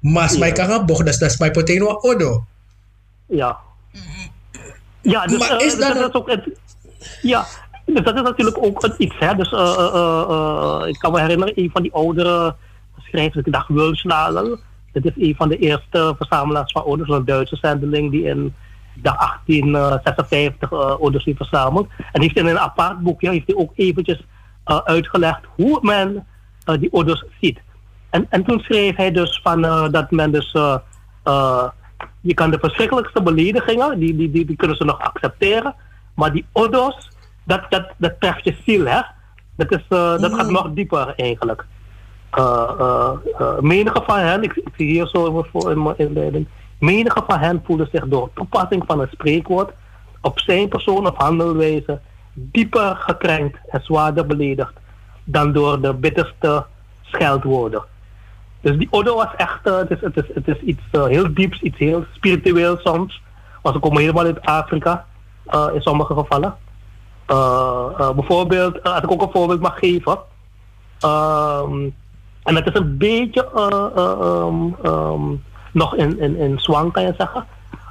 mas 0.01 0.33
Ja. 0.33 0.39
mij 0.39 0.53
kan 0.53 0.67
gaan 0.67 0.87
boch, 0.87 1.03
dat 1.03 1.21
is 1.21 1.39
mijn 1.39 1.53
potato 1.53 1.99
Odo. 2.01 2.45
Ja. 3.27 3.59
Ja, 5.03 5.27
dus, 5.27 5.39
Maar 5.39 5.51
eh, 5.51 5.67
is 5.67 5.73
dus 5.75 5.81
dat 5.81 5.95
dat 5.95 5.97
een- 6.03 6.09
is 6.09 6.15
ook 6.15 6.31
het, 6.31 6.49
ja, 7.23 7.47
dus 7.87 8.05
dat 8.05 8.15
is 8.15 8.23
natuurlijk 8.23 8.59
ook 8.65 8.95
iets. 8.99 9.15
Hè? 9.19 9.35
Dus, 9.35 9.53
eh, 9.53 9.59
eh, 9.61 10.89
ik 10.89 10.99
kan 10.99 11.13
me 11.13 11.21
herinneren, 11.21 11.61
een 11.61 11.71
van 11.73 11.83
die 11.83 11.93
oudere 11.93 12.55
schrijvers, 12.99 13.47
ik 13.47 13.53
dacht 13.53 13.69
Wulsnagel. 13.69 14.59
Dit 14.93 15.05
is 15.05 15.29
een 15.29 15.35
van 15.37 15.49
de 15.49 15.59
eerste 15.59 16.15
verzamelaars 16.19 16.73
van 16.73 16.85
ouders, 16.85 17.09
een 17.09 17.25
Duitse 17.25 17.57
zendeling 17.57 18.11
die 18.11 18.25
in 18.25 18.55
dacht 18.95 19.41
1856 19.47 20.73
uh, 20.73 20.79
ouders 20.79 21.25
heeft 21.25 21.37
verzameld. 21.37 21.89
En 22.13 22.23
heeft 22.23 22.37
in 22.37 22.47
een 22.47 22.59
apart 22.59 22.99
boekje 22.99 23.31
heeft 23.31 23.47
hij 23.47 23.57
ook 23.57 23.73
eventjes 23.75 24.25
eh, 24.65 24.79
uitgelegd 24.85 25.41
hoe 25.55 25.79
men 25.83 26.27
eh, 26.65 26.79
die 26.81 26.93
ouders 26.93 27.25
ziet. 27.41 27.61
En, 28.11 28.27
en 28.29 28.45
toen 28.45 28.61
schreef 28.61 28.97
hij 28.97 29.11
dus 29.11 29.41
van, 29.43 29.65
eh, 29.65 29.89
dat 29.91 30.11
men 30.11 30.31
dus 30.31 30.53
eh, 30.53 30.77
eh, 31.23 31.69
je 32.21 32.35
kan 32.35 32.51
de 32.51 32.59
verschrikkelijkste 32.59 33.23
beledigingen, 33.23 33.99
die, 33.99 34.17
die, 34.17 34.31
die, 34.31 34.45
die 34.45 34.57
kunnen 34.57 34.77
ze 34.77 34.85
nog 34.85 34.99
accepteren. 34.99 35.75
Maar 36.15 36.33
die 36.33 36.47
odos, 36.53 37.11
dat, 37.45 37.61
dat, 37.69 37.87
dat 37.97 38.15
treft 38.19 38.45
je 38.45 38.57
ziel, 38.65 38.87
hè. 38.87 39.01
Dat, 39.57 39.73
is, 39.73 39.85
eh, 39.89 40.19
dat 40.19 40.35
gaat 40.35 40.51
nog 40.51 40.71
dieper 40.73 41.15
eigenlijk. 41.17 41.67
Uh, 42.39 42.71
uh, 42.81 43.11
uh, 43.41 43.59
menige 43.59 44.03
van 44.07 44.19
hen, 44.19 44.43
ik, 44.43 44.63
zie 44.77 44.87
hier 44.87 45.07
zo 45.07 45.45
in 45.69 45.83
mijn, 45.83 45.99
inleiding, 45.99 46.47
menige 46.79 47.23
van 47.27 47.39
hen 47.39 47.63
voelen 47.65 47.89
zich 47.93 48.09
door 48.09 48.31
toepassing 48.35 48.85
van 48.87 49.01
een 49.01 49.09
spreekwoord 49.11 49.73
op 50.21 50.39
zijn 50.41 50.69
persoon 50.69 51.07
of 51.07 51.17
handelwijze 51.17 52.01
dieper 52.33 52.97
gekrenkt 52.97 53.59
en 53.69 53.81
zwaarder 53.83 54.27
beledigd 54.27 54.73
dan 55.25 55.53
door 55.53 55.81
de 55.81 55.95
bitterste 55.95 56.67
scheldwoorden. 57.03 57.85
Dus 58.61 58.77
die 58.77 58.89
Odo 58.91 59.15
was 59.15 59.35
echt, 59.37 59.67
eh, 59.67 59.77
het, 59.77 59.91
is, 59.91 60.01
het, 60.01 60.17
is, 60.17 60.35
het 60.35 60.49
is 60.49 60.61
iets 60.61 60.83
eh, 60.91 61.05
heel 61.05 61.35
dieps, 61.35 61.61
iets 61.61 61.79
heel 61.79 62.05
spiritueel 62.13 62.77
soms. 62.77 63.23
Want 63.63 63.75
ze 63.75 63.81
komen 63.81 64.01
helemaal 64.01 64.25
uit 64.25 64.41
Afrika, 64.41 65.07
eh, 65.47 65.67
in 65.75 65.81
sommige 65.81 66.15
gevallen. 66.15 66.57
Eh, 67.29 67.87
eh, 67.99 68.11
bijvoorbeeld, 68.11 68.81
eh, 68.81 68.93
als 68.95 69.03
ik 69.03 69.11
ook 69.11 69.23
een 69.23 69.31
voorbeeld 69.33 69.61
mag 69.61 69.79
geven. 69.79 70.19
En 72.49 72.55
het 72.55 72.67
is 72.67 72.75
een 72.75 72.97
beetje 72.97 73.49
eh, 73.55 73.87
eh, 73.97 74.13
ehm, 74.21 74.75
ehm, 74.83 75.23
nog 75.73 75.95
in, 75.95 76.19
in, 76.19 76.37
in 76.37 76.59
zwang, 76.59 76.93
kan 76.93 77.03
je 77.03 77.15
zeggen. 77.19 77.47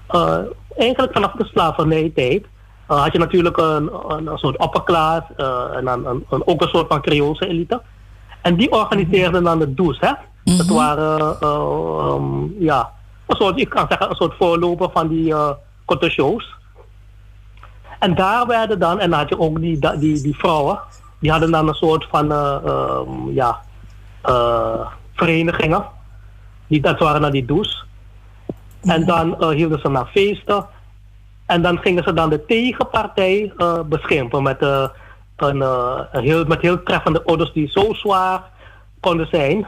Eh, 0.08 0.38
eigenlijk 0.78 1.14
vanaf 1.14 1.32
de 1.32 1.46
slavernijtijd 1.46 2.46
had 2.86 3.12
je 3.12 3.20
natuurlijk 3.20 3.58
een, 3.58 3.90
een, 4.08 4.28
een 4.28 4.38
soort 4.38 4.58
opperklaas 4.58 5.24
eh, 5.36 5.76
en 5.76 5.86
dan 5.86 6.06
een, 6.06 6.26
een, 6.30 6.48
ook 6.48 6.62
een 6.62 6.68
soort 6.68 6.88
van 6.88 7.02
Creoolse 7.02 7.48
elite. 7.48 7.82
En 8.42 8.56
die 8.56 8.72
organiseerden 8.72 9.44
dan 9.44 9.60
de 9.60 9.74
do's, 9.74 10.00
hè? 10.00 10.12
Dat 10.58 10.68
waren, 10.68 11.20
eh, 11.20 11.50
ehm, 11.50 12.64
ja, 12.64 12.92
een 13.26 13.36
soort, 13.36 13.60
ik 13.60 13.70
kan 13.70 13.86
zeggen, 13.90 14.10
een 14.10 14.16
soort 14.16 14.36
voorloper 14.38 14.90
van 14.94 15.08
die 15.08 15.30
uh, 15.30 15.52
shows. 16.02 16.56
En 18.00 18.16
daar 18.16 18.48
werden 18.48 18.80
dan, 18.80 19.00
en 19.00 19.10
dan 19.10 19.20
had 19.20 19.30
je 19.30 19.40
ook 19.40 19.60
die, 19.60 19.80
die, 20.00 20.22
die 20.22 20.36
vrouwen, 20.36 20.80
die 21.20 21.32
hadden 21.32 21.52
dan 21.52 21.68
een 21.68 21.74
soort 21.74 22.08
van, 22.10 22.28
ja, 23.34 23.66
verenigingen. 25.14 25.86
Die, 26.68 26.82
dat 26.82 27.00
waren 27.00 27.22
dan 27.22 27.32
die 27.32 27.46
do's. 27.46 27.86
En 28.82 29.06
dan 29.06 29.40
eh, 29.40 29.50
hielden 29.50 29.80
ze 29.80 29.90
naar 29.90 30.06
feesten. 30.06 30.66
En 31.46 31.62
dan 31.62 31.78
gingen 31.78 32.04
ze 32.04 32.14
dan 32.14 32.30
de 32.30 32.46
tegenpartij 32.46 33.54
eh, 33.58 33.80
beschimpen 33.82 34.44
met, 34.44 34.62
eh, 34.62 34.88
een, 35.36 35.62
eh, 35.62 36.00
een 36.12 36.24
heel, 36.24 36.46
met 36.46 36.62
heel 36.62 36.84
treffende 36.84 37.24
orders 37.24 37.54
die 37.54 37.70
zo 37.70 37.94
zwaar 37.94 38.44
konden 39.00 39.28
zijn. 39.28 39.68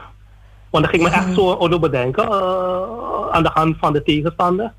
Want 0.70 0.84
dan 0.84 0.92
ging 0.92 1.02
men 1.02 1.12
echt 1.12 1.34
zo'n 1.34 1.58
order 1.58 1.80
bedenken 1.80 2.28
eh, 2.28 3.28
aan 3.30 3.42
de 3.42 3.50
hand 3.52 3.76
van 3.78 3.92
de 3.92 4.02
tegenstander. 4.02 4.72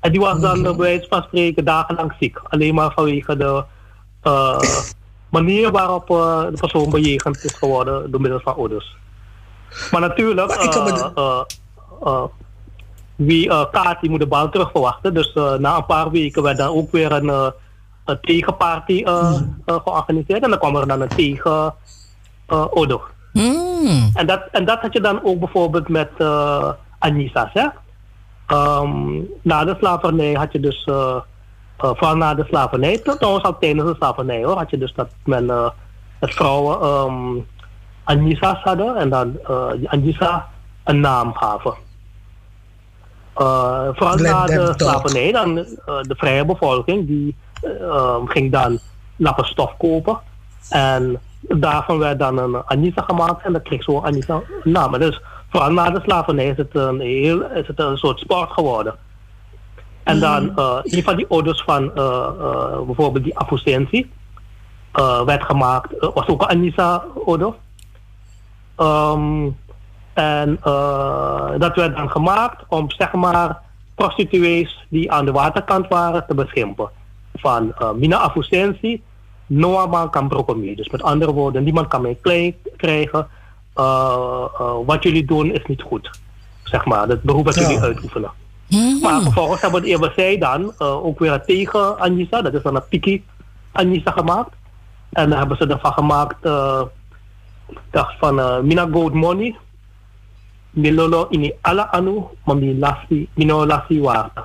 En 0.00 0.12
die 0.12 0.20
was 0.20 0.40
dan 0.40 0.56
eh, 0.56 0.62
bij 0.62 0.76
wijze 0.76 1.06
van 1.08 1.22
spreken 1.22 1.64
dagenlang 1.64 2.12
ziek. 2.20 2.38
Alleen 2.48 2.74
maar 2.74 2.92
vanwege 2.92 3.36
de 3.36 3.64
eh, 4.22 4.60
manier 5.30 5.70
waarop 5.70 6.10
eh, 6.10 6.44
de 6.50 6.56
persoon 6.60 6.90
bejegend 6.90 7.44
is 7.44 7.54
geworden 7.54 8.10
door 8.10 8.20
middel 8.20 8.40
van 8.40 8.54
orders. 8.54 8.96
Maar 9.90 10.00
natuurlijk, 10.00 10.48
Maar 10.48 11.10
eh, 11.14 11.40
eh, 12.02 12.24
wie 13.16 13.48
kaart, 13.48 14.00
die 14.00 14.10
moet 14.10 14.20
de 14.20 14.26
bal 14.26 14.48
terug 14.48 14.70
verwachten. 14.70 15.14
Dus 15.14 15.32
na 15.34 15.76
een 15.76 15.86
paar 15.86 16.10
weken 16.10 16.42
werd 16.42 16.58
dan 16.58 16.68
ook 16.68 16.92
weer 16.92 17.12
een, 17.12 17.52
een 18.08 18.20
tegenparty 18.20 19.02
eh, 19.04 19.40
eh, 19.64 19.76
georganiseerd. 19.84 20.42
En 20.42 20.50
dan 20.50 20.58
kwam 20.58 20.76
er 20.76 20.86
dan 20.86 21.00
een 21.00 21.08
tegen 21.08 21.74
order. 22.70 23.00
Hmm. 23.32 24.10
En 24.14 24.26
dat, 24.26 24.42
en 24.52 24.64
dat 24.64 24.80
had 24.80 24.92
je 24.92 25.00
dan 25.00 25.24
ook 25.24 25.38
bijvoorbeeld 25.38 25.88
met 25.88 26.10
Anissa's. 26.98 27.50
Hè? 27.52 27.66
Ehm, 28.46 29.20
na 29.42 29.64
de 29.64 29.76
slavernij 29.78 30.32
had 30.32 30.52
je 30.52 30.60
dus, 30.60 30.88
eh, 31.78 31.90
vooral 31.94 32.16
na 32.16 32.34
de 32.34 32.44
slavernij, 32.48 32.98
trouwens 32.98 33.44
al 33.44 33.58
tijdens 33.58 33.90
de 33.90 33.94
slavernij 33.96 34.44
hoor, 34.44 34.56
had 34.56 34.70
je 34.70 34.78
dus 34.78 34.94
dat 34.94 35.08
men 35.24 35.50
eh 35.50 35.70
dat 36.20 36.30
vrouwen 36.30 37.46
Anissa's 38.04 38.62
hadden 38.62 38.96
en 38.96 39.08
dan 39.08 39.38
die 39.76 39.90
Anissa 39.90 40.48
een 40.84 41.00
naam 41.00 41.34
gaven. 41.34 41.74
Eh, 43.34 43.88
vooral 43.92 44.16
Let 44.16 44.30
na 44.32 44.46
de 44.46 44.72
slavernij, 44.76 45.32
dan 45.32 45.54
de 45.84 46.14
vrije 46.16 46.44
bevolking, 46.44 47.06
die 47.06 47.36
eh, 47.62 47.82
ehm, 47.82 48.26
ging 48.26 48.52
dan 48.52 48.78
lappen 49.16 49.44
stof 49.44 49.76
kopen. 49.76 50.18
En 50.68 51.20
daarvan 51.40 51.98
werd 51.98 52.18
dan 52.18 52.38
een 52.38 52.62
Anissa 52.64 53.02
gemaakt 53.02 53.44
en 53.44 53.52
dan 53.52 53.62
kreeg 53.62 53.82
zo 53.82 54.00
Anissa 54.00 54.40
naam. 54.64 54.98
Dus 54.98 55.20
vooral 55.50 55.72
na 55.72 55.90
de 55.90 56.00
slavernij 56.00 56.46
is 56.46 56.56
het 56.56 56.74
een, 56.74 57.00
heel, 57.00 57.42
is 57.42 57.66
het 57.66 57.80
een 57.80 57.96
soort 57.96 58.18
sport 58.18 58.50
geworden. 58.50 58.94
En 60.08 60.20
dan 60.20 60.56
eh 60.56 60.78
een 60.82 61.02
van 61.02 61.16
die 61.16 61.30
orders 61.30 61.62
van 61.62 61.94
eh, 61.94 62.28
eh, 62.40 62.80
bijvoorbeeld 62.86 63.24
die 63.24 63.38
Afusensi 63.38 64.10
eh, 64.92 65.22
werd 65.22 65.42
gemaakt, 65.44 65.92
was 66.14 66.26
ook 66.26 66.42
een 66.42 66.48
Anissa-order. 66.48 67.54
Ehm, 68.76 69.48
en 70.12 70.58
dat 71.58 71.74
werd 71.74 71.96
dan 71.96 72.10
gemaakt 72.10 72.64
om 72.68 72.90
zeg 72.90 73.12
maar 73.12 73.60
prostituees 73.94 74.86
die 74.88 75.12
aan 75.12 75.24
de 75.24 75.32
waterkant 75.32 75.88
waren 75.88 76.24
te 76.26 76.34
beschimpen. 76.34 76.90
Van 77.34 77.74
Mina 77.96 78.18
Afusensi, 78.18 79.02
Noah 79.46 79.90
man 79.90 80.10
kan 80.10 80.28
brokken. 80.28 80.76
Dus 80.76 80.88
met 80.88 81.02
andere 81.02 81.32
woorden, 81.32 81.64
niemand 81.64 81.88
kan 81.88 82.02
mij 82.02 82.18
klein 82.20 82.54
krijgen. 82.76 83.28
Wat 84.86 85.02
jullie 85.02 85.24
doen 85.24 85.50
is 85.52 85.64
niet 85.66 85.82
goed. 85.82 86.10
Zeg 86.64 86.84
maar, 86.84 87.08
het 87.08 87.22
beroep 87.22 87.44
dat 87.44 87.54
Ja. 87.54 87.60
jullie 87.60 87.80
uitoefenen. 87.80 88.30
Maar 89.02 89.22
vervolgens 89.22 89.60
hebben, 89.60 89.82
we- 89.82 89.90
hebben 89.90 90.12
zij 90.16 90.38
dan 90.38 90.72
eh, 90.78 91.04
ook 91.04 91.18
weer 91.18 91.42
tegen 91.46 91.98
Anissa, 91.98 92.42
dat 92.42 92.54
is 92.54 92.62
dan 92.62 92.76
een 92.76 92.88
Piki 92.88 93.24
Anissa 93.72 94.10
gemaakt. 94.10 94.50
En 95.12 95.30
dan 95.30 95.38
hebben 95.38 95.56
ze 95.56 95.66
ervan 95.66 95.92
gemaakt, 95.92 96.44
eh, 96.44 96.80
ik 97.70 97.78
dacht 97.90 98.14
van 98.18 98.38
uh, 98.38 98.60
Mina 98.60 98.88
Gold 98.92 99.12
Money, 99.14 99.56
Milolo 100.70 101.26
ini 101.30 101.52
ala 101.62 101.88
anu, 101.92 102.22
maar 102.44 102.56
mi 102.56 102.78
lassi, 102.78 103.28
mino 103.34 103.66
lassi 103.66 104.00
water. 104.00 104.44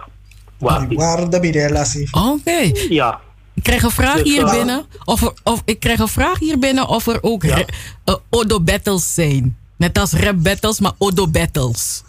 Water. 0.57 0.95
Waar 0.97 1.29
de? 1.29 2.07
Oké. 2.11 2.71
Ja. 2.89 3.19
Ik 3.53 3.63
krijg 3.63 3.83
een 3.83 3.91
vraag 3.91 4.13
Dus, 4.15 4.23
hier 4.23 4.43
eh, 4.45 4.51
binnen. 4.51 4.85
Of, 5.05 5.21
er, 5.21 5.33
of 5.43 5.61
ik 5.65 5.79
krijg 5.79 5.99
een 5.99 6.07
vraag 6.07 6.39
hier 6.39 6.59
binnen 6.59 6.87
of 6.87 7.07
er 7.07 7.17
ook 7.21 7.43
Ja. 7.43 7.55
re- 7.55 7.65
eh, 8.05 8.15
Odo 8.29 8.59
battles 8.59 9.13
zijn. 9.13 9.57
Net 9.77 9.97
als 9.97 10.13
rap 10.13 10.35
battles, 10.43 10.79
maar 10.79 10.91
Odo 10.97 11.27
battles. 11.27 12.03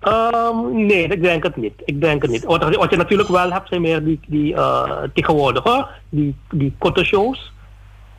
Ehm, 0.00 0.86
nee, 0.86 1.06
ik 1.08 1.22
denk 1.22 1.42
het 1.42 1.56
niet. 1.56 1.72
Ik 1.84 2.00
denk 2.00 2.22
het 2.22 2.30
niet. 2.30 2.44
Wat, 2.44 2.76
wat 2.76 2.90
je 2.90 2.96
natuurlijk 2.96 3.28
wel 3.28 3.52
hebt, 3.52 3.68
zijn 3.68 3.80
meer 3.80 4.04
die, 4.04 4.20
die 4.26 4.54
tegenwoordig 5.14 5.62
hoor. 5.64 5.88
Die, 6.08 6.36
die 6.50 6.74
korte 6.78 7.04
shows. 7.04 7.52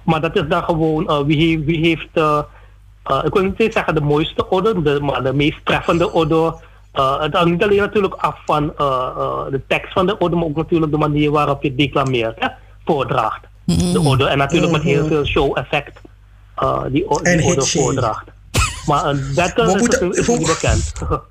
Maar 0.04 0.22
dat 0.22 0.36
is 0.36 0.48
dan 0.48 0.63
gewoon 0.63 1.08
eh, 1.10 1.20
wie, 1.26 1.38
heeft- 1.48 1.65
wie 1.65 1.88
heeft, 1.88 2.08
eh, 2.13 2.39
ik 3.24 3.34
wil 3.34 3.44
niet 3.44 3.74
zeggen 3.74 3.96
de 3.96 4.02
mooiste 4.02 4.50
orde, 4.50 4.82
de, 4.82 5.00
maar 5.02 5.24
de 5.24 5.34
meest 5.34 5.60
treffende 5.65 6.12
orde. 6.12 6.56
Het 7.20 7.34
hangt 7.34 7.50
niet 7.52 7.63
alleen 7.63 7.78
natuurlijk 7.78 8.13
af 8.13 8.38
van 8.46 8.67
de 9.50 9.62
tekst 9.67 9.94
van 9.94 10.06
de 10.06 10.17
orde, 10.17 10.36
maar 10.36 10.46
ook 10.46 10.56
natuurlijk 10.56 10.91
de 10.91 10.98
manier 10.98 11.32
waarop 11.32 11.63
je 11.63 11.76
declameert, 11.76 12.39
hè, 12.39 12.48
voordraagt. 12.86 13.41
De 13.65 14.02
orde. 14.06 14.26
En 14.28 14.38
natuurlijk 14.38 14.72
met 14.72 14.82
heel 14.82 15.06
veel 15.06 15.26
show-effect 15.26 16.02
die, 16.89 17.10
orde 17.10 17.30
voordraagt. 17.82 18.26
Maar 18.86 19.06
een 19.06 19.32
battle 19.36 19.80
is, 19.80 20.17
is 20.20 20.28
niet 20.28 20.48
bekend. 20.48 20.94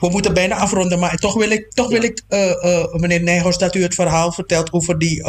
We 0.00 0.08
moeten 0.10 0.34
bijna 0.34 0.56
afronden, 0.56 0.98
maar 0.98 1.16
toch 1.16 1.34
wil 1.34 1.50
ik, 1.50 1.72
toch 1.72 1.88
wil 1.88 2.02
ik 2.02 2.22
eh, 2.28 2.80
eh, 2.80 2.92
meneer 2.92 3.22
Nijhuis, 3.22 3.58
dat 3.58 3.74
u 3.74 3.82
het 3.82 3.94
verhaal 3.94 4.32
vertelt 4.32 4.72
over 4.72 4.98
die, 4.98 5.24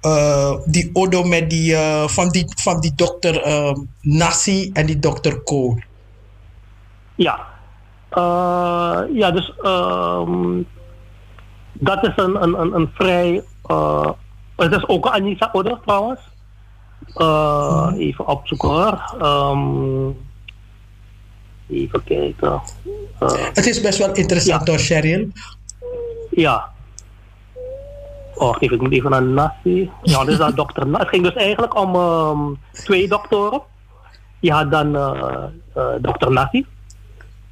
eh, 0.00 0.52
die 0.64 0.90
Odo 0.92 1.22
met 1.22 1.50
die, 1.50 1.76
van 2.06 2.28
die, 2.28 2.44
van 2.62 2.80
die 2.80 2.94
dokter 2.94 3.42
ehm, 3.42 3.76
Nassi 4.00 4.70
en 4.72 4.86
die 4.86 4.98
dokter 4.98 5.40
Ko. 5.40 5.78
Ja. 7.14 7.48
Ja, 9.12 9.30
dus 9.30 9.52
ehm, 9.62 10.62
dat 11.72 12.06
is 12.06 12.12
een, 12.16 12.42
een, 12.42 12.60
een, 12.60 12.74
een 12.74 12.90
vrij. 12.94 13.42
het 14.56 14.74
is 14.74 14.88
ook 14.88 15.06
een 15.06 15.12
Anissa 15.12 15.48
Order 15.52 15.78
trouwens. 15.84 16.20
Eh, 17.14 17.90
Even 17.96 18.26
opzoeken 18.26 18.68
hoor. 18.68 18.98
Even 21.72 22.04
kijken. 22.04 22.60
Eh, 23.18 23.32
Het 23.52 23.66
is 23.66 23.80
best 23.80 23.98
wel 23.98 24.12
interessant 24.14 24.66
Ja. 24.66 24.72
hoor, 24.72 24.80
Cheryl. 24.82 25.28
ja. 26.30 26.68
Oh, 28.34 28.56
even, 28.58 28.76
ik 28.76 28.82
moet 28.82 28.92
even 28.92 29.10
naar 29.10 29.22
Nassi. 29.22 29.90
Ja, 30.02 30.26
is 30.26 30.36
dan 30.36 30.54
dokter 30.54 30.86
Nassi. 30.86 31.00
Het 31.04 31.08
ging 31.08 31.22
dus 31.22 31.34
eigenlijk 31.34 31.76
om 31.80 31.94
ehm, 31.94 32.38
twee 32.72 33.08
doktoren. 33.08 33.60
Je 34.40 34.52
had 34.52 34.70
dan 34.70 34.96
eh 34.96 35.12
eh, 35.74 35.84
dokter 36.00 36.30
Nassi. 36.32 36.66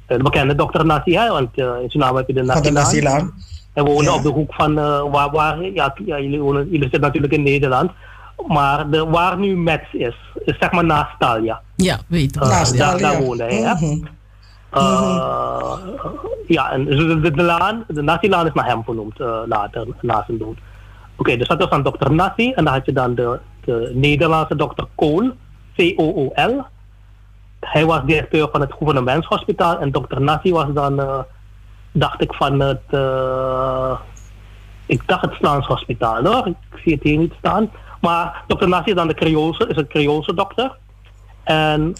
De 0.07 0.17
bekende 0.17 0.55
dokter 0.55 0.85
Nassi, 0.85 1.17
hè, 1.17 1.29
want 1.29 1.57
in 1.57 1.89
Suriname 1.89 2.17
heb 2.17 2.27
je 2.27 2.33
de 2.33 2.45
Van 2.45 2.61
de 2.61 2.71
Nassi. 2.71 2.71
Nasilaan. 3.01 3.33
En 3.73 3.83
we 3.83 3.89
wonen 3.91 4.11
Ja. 4.11 4.17
op 4.17 4.23
de 4.23 4.29
hoek 4.29 4.53
van 4.53 4.73
waar, 5.11 5.31
waar 5.31 5.61
ja, 5.63 5.95
ja, 6.05 6.19
jullie, 6.19 6.39
wonen, 6.41 6.63
jullie 6.65 6.81
zitten 6.81 7.01
natuurlijk 7.01 7.33
in 7.33 7.43
Nederland. 7.43 7.91
Maar 8.47 8.89
de, 8.89 9.05
waar 9.05 9.37
nu 9.37 9.57
Metz 9.57 9.93
is, 9.93 10.15
is 10.45 10.57
zeg 10.59 10.71
maar 10.71 10.85
naast 10.85 11.19
Talia. 11.19 11.61
Ja, 11.75 11.97
weet 12.07 12.35
ik. 12.35 12.41
Eh, 12.41 12.49
Naast 12.49 12.77
daar, 12.77 12.97
Thalia. 12.97 13.11
daar 13.11 13.21
woonde 13.23 13.43
hij. 13.43 13.53
hè. 13.55 13.73
Mhm. 13.73 14.05
Uh, 14.73 15.73
Ja, 16.47 16.71
en 16.71 16.85
de, 16.85 17.19
de, 17.19 17.31
de 17.31 17.43
laan, 17.43 17.83
de 17.87 18.01
Nasi-laan 18.01 18.45
is 18.47 18.53
naar 18.53 18.65
hem 18.65 18.83
vernoemd 18.83 19.19
uh, 19.19 19.37
later, 19.45 19.87
na 20.01 20.23
zijn 20.25 20.37
dood. 20.37 20.57
Oké, 21.15 21.37
dus 21.37 21.47
dat 21.47 21.59
was 21.59 21.69
dan 21.69 21.83
dokter 21.83 22.11
Nasi. 22.13 22.51
En 22.51 22.63
dan 22.63 22.73
had 22.73 22.85
je 22.85 22.93
dan 22.93 23.15
de, 23.15 23.39
de 23.65 23.91
Nederlandse 23.93 24.55
dokter 24.55 24.85
Kool, 24.95 25.31
C-O-O-L. 25.75 26.65
Hij 27.59 27.85
was 27.85 28.01
directeur 28.05 28.49
van 28.51 28.61
het 28.61 28.71
gouvernementshospitaal. 28.71 29.79
En 29.79 29.91
dokter 29.91 30.21
Nasi 30.21 30.51
was 30.51 30.67
dan, 30.73 30.99
uh, 30.99 31.19
dacht 31.91 32.21
ik, 32.21 32.33
van 32.33 32.59
het... 32.59 32.81
Uh, 32.91 33.91
ik 34.85 35.01
dacht 35.07 35.21
het 35.21 35.33
Staanshospitaal 35.33 36.23
hoor. 36.23 36.47
Ik 36.47 36.55
zie 36.83 36.93
het 36.93 37.03
hier 37.03 37.17
niet 37.17 37.33
staan. 37.37 37.69
Maar 38.01 38.43
dokter 38.47 38.67
Nasi 38.67 38.89
is 38.89 38.95
dan 38.95 39.07
de 39.07 39.13
Creoolse, 39.13 39.67
is 39.67 39.77
een 39.77 39.87
Creoolse 39.87 40.33
dokter. 40.33 40.77
En 41.43 41.95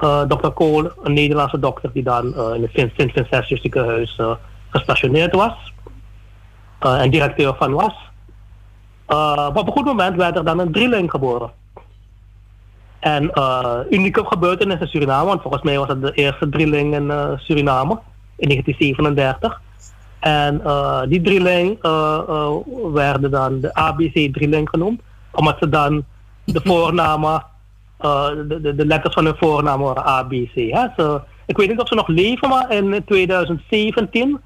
uh, 0.00 0.22
dokter 0.28 0.50
Kool, 0.50 0.90
een 1.02 1.12
Nederlandse 1.12 1.58
dokter 1.58 1.90
die 1.92 2.02
dan 2.02 2.26
uh, 2.26 2.54
in 2.54 2.62
het 2.62 2.70
Sint-Vincentius 2.74 3.60
ziekenhuis 3.60 4.18
uh, 4.20 4.32
gestationeerd 4.68 5.34
was. 5.34 5.72
en 6.78 7.10
directeur 7.10 7.54
van 7.54 7.72
was. 7.72 7.94
maar 9.06 9.56
op 9.56 9.66
een 9.66 9.72
goed 9.72 9.84
moment 9.84 10.16
werd 10.16 10.36
er 10.36 10.44
dan 10.44 10.58
een 10.58 10.72
drieling 10.72 11.10
geboren. 11.10 11.50
En 12.98 13.32
unieke 13.90 14.24
gebeurtenis 14.24 14.80
in 14.80 14.86
Suriname, 14.86 15.26
want 15.26 15.42
volgens 15.42 15.62
mij 15.62 15.78
was 15.78 15.88
het 15.88 16.02
de 16.02 16.12
eerste 16.12 16.48
drieling 16.48 16.94
in 16.94 17.38
Suriname 17.38 17.98
in 18.36 18.48
1937. 18.48 19.60
En 20.18 20.62
die 21.08 21.20
drieling 21.20 21.78
werden 22.92 23.30
dan 23.30 23.60
de 23.60 23.74
ABC-drieling 23.74 24.68
genoemd, 24.68 25.00
omdat 25.38 25.56
ze 25.60 25.68
dan 25.68 26.04
de 26.44 26.60
voornamen 26.64 27.44
uh, 28.00 28.28
de, 28.48 28.74
de, 28.74 28.86
letters 28.86 29.14
van 29.14 29.24
hun 29.24 29.36
voornaam 29.36 29.80
waren 29.80 30.04
ABC. 30.04 30.54
Hè? 30.54 30.86
So, 30.96 31.22
ik 31.46 31.56
weet 31.56 31.68
niet 31.68 31.80
of 31.80 31.88
ze 31.88 31.94
nog 31.94 32.08
leven, 32.08 32.48
maar 32.48 32.72
in 32.72 33.04
2017 33.06 34.40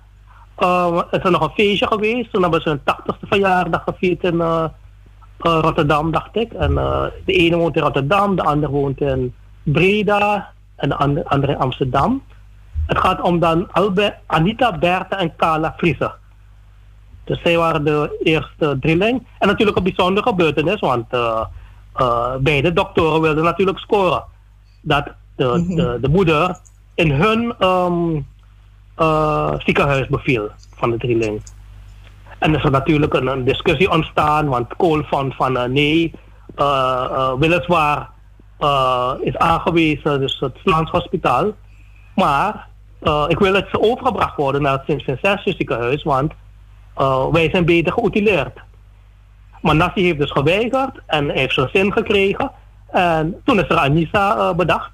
uh, 0.59 1.01
is 1.11 1.19
er 1.23 1.31
nog 1.31 1.41
een 1.41 1.55
feestje 1.55 1.87
geweest. 1.87 2.33
Toen 2.33 2.43
hebben 2.43 2.61
ze 2.61 2.69
hun 2.69 2.81
80ste 2.81 3.29
verjaardag 3.29 3.83
gevierd 3.85 4.25
in 4.25 4.35
uh, 4.35 4.65
Rotterdam, 5.39 6.11
dacht 6.11 6.37
ik. 6.37 6.53
En 6.53 6.75
de 7.25 7.33
ene 7.33 7.57
woont 7.57 7.77
in 7.77 7.83
Rotterdam, 7.83 8.37
de 8.37 8.43
ander 8.43 8.71
woont 8.71 9.01
in 9.01 9.35
Breda 9.63 10.49
en 10.77 10.89
de 10.89 10.97
andere, 11.25 11.53
in 11.53 11.59
Amsterdam. 11.59 12.23
Het 12.87 12.99
gaat 12.99 13.21
om 13.21 13.39
dan 13.39 13.69
Anita, 14.27 14.79
Bertha 14.79 15.19
en 15.19 15.37
Carla 15.37 15.75
Friese. 15.77 16.13
Dus 17.25 17.41
zij 17.43 17.57
waren 17.57 17.85
de 17.85 18.19
eerste 18.23 18.77
drilling. 18.81 19.27
En 19.39 19.49
natuurlijk 19.49 19.77
een 19.77 19.83
bijzondere 19.83 20.29
gebeurtenis, 20.29 20.81
want 20.81 21.07
uh, 21.15 22.35
beide 22.41 22.73
doktoren 22.73 23.21
wilden 23.21 23.45
natuurlijk 23.45 23.79
scoren. 23.79 24.25
Dat 24.81 25.05
de, 25.37 25.45
mhm. 25.45 25.75
de, 25.75 25.99
de 26.01 26.09
moeder 26.09 26.59
in 26.95 27.11
hun 27.11 27.69
um, 27.69 28.27
uh, 28.99 29.53
ziekenhuis 29.59 30.09
beviel 30.09 30.51
van 30.77 30.91
de 30.91 30.97
drieling. 30.97 31.43
En 32.39 32.53
er 32.53 32.59
is 32.59 32.65
er 32.65 32.71
natuurlijk 32.71 33.15
een, 33.15 33.27
een 33.27 33.45
discussie 33.45 33.91
ontstaan, 33.91 34.49
want 34.49 34.77
Kool 34.77 35.03
van 35.09 35.33
uh, 35.39 35.65
nee, 35.65 36.15
weliswaar 37.39 38.11
is 39.21 39.37
aangewezen, 39.37 40.21
dus 40.21 40.39
het 40.41 40.59
Vlaams 40.65 40.91
Hospitaal. 40.91 41.51
Maar 42.15 42.69
ik 43.29 43.39
wil 43.39 43.53
dat 43.53 43.67
ze 43.71 43.81
overgebracht 43.81 44.37
worden 44.37 44.63
naar 44.63 44.73
het 44.73 44.83
Sint-Vincentius 44.87 45.57
ziekenhuis, 45.57 46.03
want 46.03 46.33
wij 47.33 47.51
zijn 47.51 47.65
beter 47.65 47.93
geoutileerd. 47.93 48.59
Maar 49.61 49.77
Nassi 49.77 50.03
heeft 50.03 50.19
dus 50.19 50.31
geweigerd 50.31 50.99
en 51.07 51.31
heeft 51.31 51.55
zijn 51.55 51.69
zin 51.73 51.93
gekregen. 51.93 52.51
En 52.91 53.41
toen 53.45 53.59
is 53.59 53.69
er 53.69 53.77
Anissa 53.77 54.37
uh, 54.37 54.55
bedacht. 54.55 54.91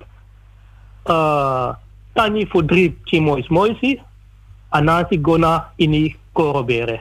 Uh, 1.06 1.68
Tani 2.12 2.46
voor 2.46 2.64
drie 2.64 2.98
chimois 3.04 3.48
moisi. 3.48 4.00
Anasi 4.68 5.18
gona 5.22 5.72
ini 5.76 6.16
korobere. 6.32 7.00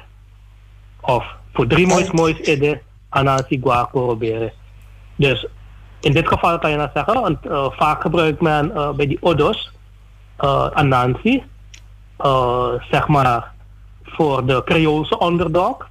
Of 1.01 1.25
voor 1.53 1.67
drie 1.67 1.87
mois 1.87 2.11
mois 2.11 2.39
ede. 2.41 2.81
Anasi 3.09 3.59
gua 3.63 3.83
korobere. 3.91 4.53
Dus 5.15 5.47
in 5.99 6.11
dit 6.11 6.27
geval 6.27 6.59
kan 6.59 6.69
je 6.69 6.77
nou 6.77 6.89
zeggen, 6.93 7.21
want 7.21 7.45
uh, 7.45 7.65
vaak 7.71 8.01
gebruikt 8.01 8.41
men 8.41 8.95
bij 8.95 9.07
die 9.07 9.17
odos 9.21 9.71
Anansi, 10.73 11.43
zeg 12.89 13.07
maar 13.07 13.55
voor 14.09 14.45
de 14.45 14.61
Creoolse 14.65 15.19
onderdog. 15.19 15.89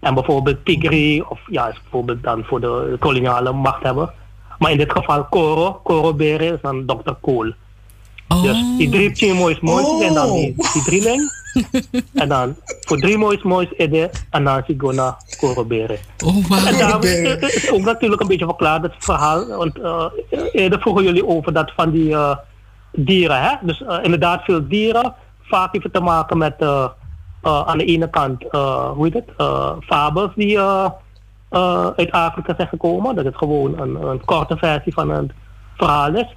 En 0.00 0.14
bijvoorbeeld 0.14 0.64
Tigri, 0.64 1.22
of 1.22 1.40
ja, 1.46 1.68
is 1.68 1.80
bijvoorbeeld 1.82 2.22
dan 2.22 2.44
voor 2.44 2.60
de 2.60 2.96
koloniale 2.98 3.52
machthebber. 3.52 4.12
Maar 4.58 4.70
in 4.70 4.78
dit 4.78 4.92
geval 4.92 5.24
Koro, 5.24 5.72
Koro 5.72 6.14
Bere 6.14 6.44
is 6.44 6.60
dan 6.62 6.86
Dr. 6.86 7.12
Kool. 7.20 7.52
Oh. 8.28 8.42
Dus 8.42 8.64
die 8.78 8.90
drie 8.90 9.34
moois 9.34 9.58
oh. 9.60 10.04
en 10.04 10.14
dan 10.14 10.32
die, 10.32 10.54
die 10.72 10.82
drieling. 10.82 11.44
en 12.22 12.28
dan 12.28 12.56
voor 12.80 12.98
drie 12.98 13.18
moois 13.18 13.42
moois 13.42 13.68
ede 13.76 14.10
en 14.30 14.44
dan 14.44 14.62
Sigona 14.66 15.16
Koro 15.40 15.64
Bere. 15.64 15.98
Oh, 16.24 16.46
wow. 16.48 16.66
En 16.66 16.78
daar 16.78 17.04
is 17.04 17.70
ook 17.70 17.84
natuurlijk 17.84 18.20
een 18.20 18.28
beetje 18.28 18.44
verklaard 18.44 18.82
het 18.82 18.94
verhaal. 18.98 19.46
Want 19.46 19.78
uh, 19.78 20.04
eerder 20.52 20.80
vroegen 20.80 21.04
jullie 21.04 21.26
over 21.26 21.52
dat 21.52 21.72
van 21.76 21.90
die 21.90 22.08
uh, 22.08 22.36
dieren. 22.92 23.42
Hè? 23.42 23.54
Dus 23.62 23.80
uh, 23.80 23.98
inderdaad 24.02 24.44
veel 24.44 24.68
dieren. 24.68 25.14
Vaak 25.42 25.72
heeft 25.72 25.84
het 25.84 25.92
te 25.92 26.00
maken 26.00 26.38
met 26.38 26.54
aan 27.46 27.78
de 27.78 27.84
ene 27.84 28.10
kant, 28.10 28.44
uh, 28.50 28.90
hoe 28.90 29.04
heet 29.04 29.14
het, 29.14 29.30
uh, 29.38 29.72
fabels 29.80 30.30
die 30.34 30.60
uit 31.96 32.10
Afrika 32.10 32.54
zijn 32.56 32.68
gekomen. 32.68 33.14
Dat 33.14 33.24
het 33.24 33.36
gewoon 33.36 33.78
een, 33.78 34.02
een, 34.02 34.24
korte 34.24 34.56
versie 34.56 34.92
van 34.92 35.10
een 35.10 35.32
verhaal 35.76 36.14
is. 36.14 36.34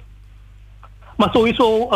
Maar 1.16 1.28
sowieso 1.32 1.88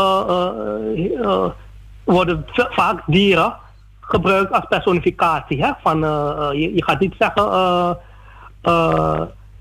worden 2.04 2.46
vaak 2.54 3.02
dieren 3.06 3.54
gebruikt 4.00 4.52
als 4.52 4.66
personificatie. 4.68 5.64
Hè? 5.64 5.70
Van, 5.82 5.98
je, 6.58 6.74
je, 6.74 6.84
gaat 6.84 7.00
niet 7.00 7.14
zeggen 7.18 7.98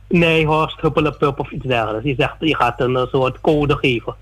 nee, 0.07 0.45
horst, 0.45 0.81
huppelepup 0.81 1.39
of 1.39 1.51
iets 1.51 1.65
dergelijks. 1.65 2.05
Je, 2.05 2.15
zegt, 2.17 2.35
je 2.39 2.55
gaat 2.55 2.79
een 2.79 3.07
soort 3.11 3.41
code 3.41 3.77
geven. 3.77 4.15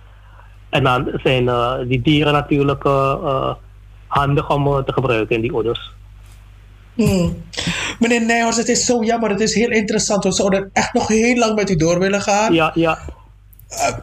En 0.70 0.84
dan 0.84 1.12
zijn 1.24 1.50
die 1.88 2.02
dieren 2.02 2.34
natuurlijk 2.34 2.84
handig 4.12 4.50
om 4.50 4.68
eh, 4.68 4.84
te 4.84 4.94
gebruiken 4.94 5.36
in 5.36 5.42
die 5.42 5.54
ouders. 5.54 5.92
Hmm. 6.96 7.44
Meneer 8.00 8.22
Nijhorst, 8.22 8.58
het 8.58 8.70
is 8.70 8.86
zo 8.86 9.04
jammer. 9.04 9.30
Het 9.30 9.40
is 9.40 9.54
heel 9.54 9.70
interessant. 9.70 10.24
We 10.24 10.32
zouden 10.32 10.70
echt 10.74 10.94
nog 10.94 11.08
heel 11.08 11.36
lang 11.36 11.56
met 11.56 11.70
u 11.70 11.76
door 11.76 12.00
willen 12.00 12.22
gaan. 12.22 12.54
Ja, 12.54 12.72
ja. 12.74 13.00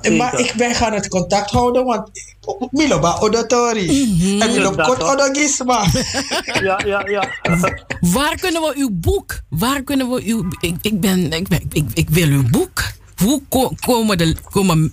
Uh, 0.02 0.18
maar 0.18 0.38
ik, 0.38 0.52
wij 0.56 0.74
gaan 0.74 0.92
het 0.92 1.08
contact 1.08 1.50
houden, 1.50 1.84
want 1.84 2.10
Milo 2.70 2.98
ba 2.98 3.16
odotori. 3.20 4.16
Mm 4.16 4.40
En 4.40 4.50
Milo 4.50 4.70
kot 4.70 5.02
odogisma. 5.02 5.86
ja, 6.68 6.80
ja, 6.86 7.08
ja. 7.08 7.28
Waar 8.00 8.36
kunnen 8.40 8.62
we 8.62 8.72
uw 8.76 8.90
boek? 8.92 9.40
Waar 9.48 9.82
kunnen 9.82 10.10
we 10.10 10.22
uw. 10.24 10.48
Ik, 10.60 10.74
ik, 10.80 11.00
ben, 11.00 11.32
ik, 11.32 11.48
ik, 11.72 11.84
ik 11.94 12.08
wil 12.10 12.28
uw 12.28 12.50
boek. 12.50 12.82
Hoe 13.16 13.42
komen, 13.80 14.18
de, 14.18 14.36
komen 14.50 14.92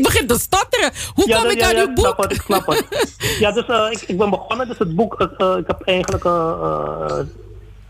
ik 0.00 0.06
begin 0.06 0.26
te 0.26 0.38
stotteren. 0.38 0.90
Hoe 1.14 1.34
kom 1.34 1.50
ik 1.50 1.62
aan 1.62 1.76
uw 1.76 1.94
boek? 1.94 2.04
Snap 2.04 2.18
het, 2.18 2.32
ik 2.32 2.42
snap 2.42 2.66
het. 2.66 3.16
ja, 3.42 3.52
dus 3.52 3.68
uh, 3.68 3.86
ik, 3.90 4.00
ik, 4.00 4.18
ben 4.18 4.30
begonnen. 4.30 4.68
Dus 4.68 4.78
het 4.78 4.94
boek, 4.94 5.20
uh, 5.20 5.56
ik 5.56 5.66
heb 5.66 5.80
eigenlijk... 5.80 6.24
Uh, 6.24 7.18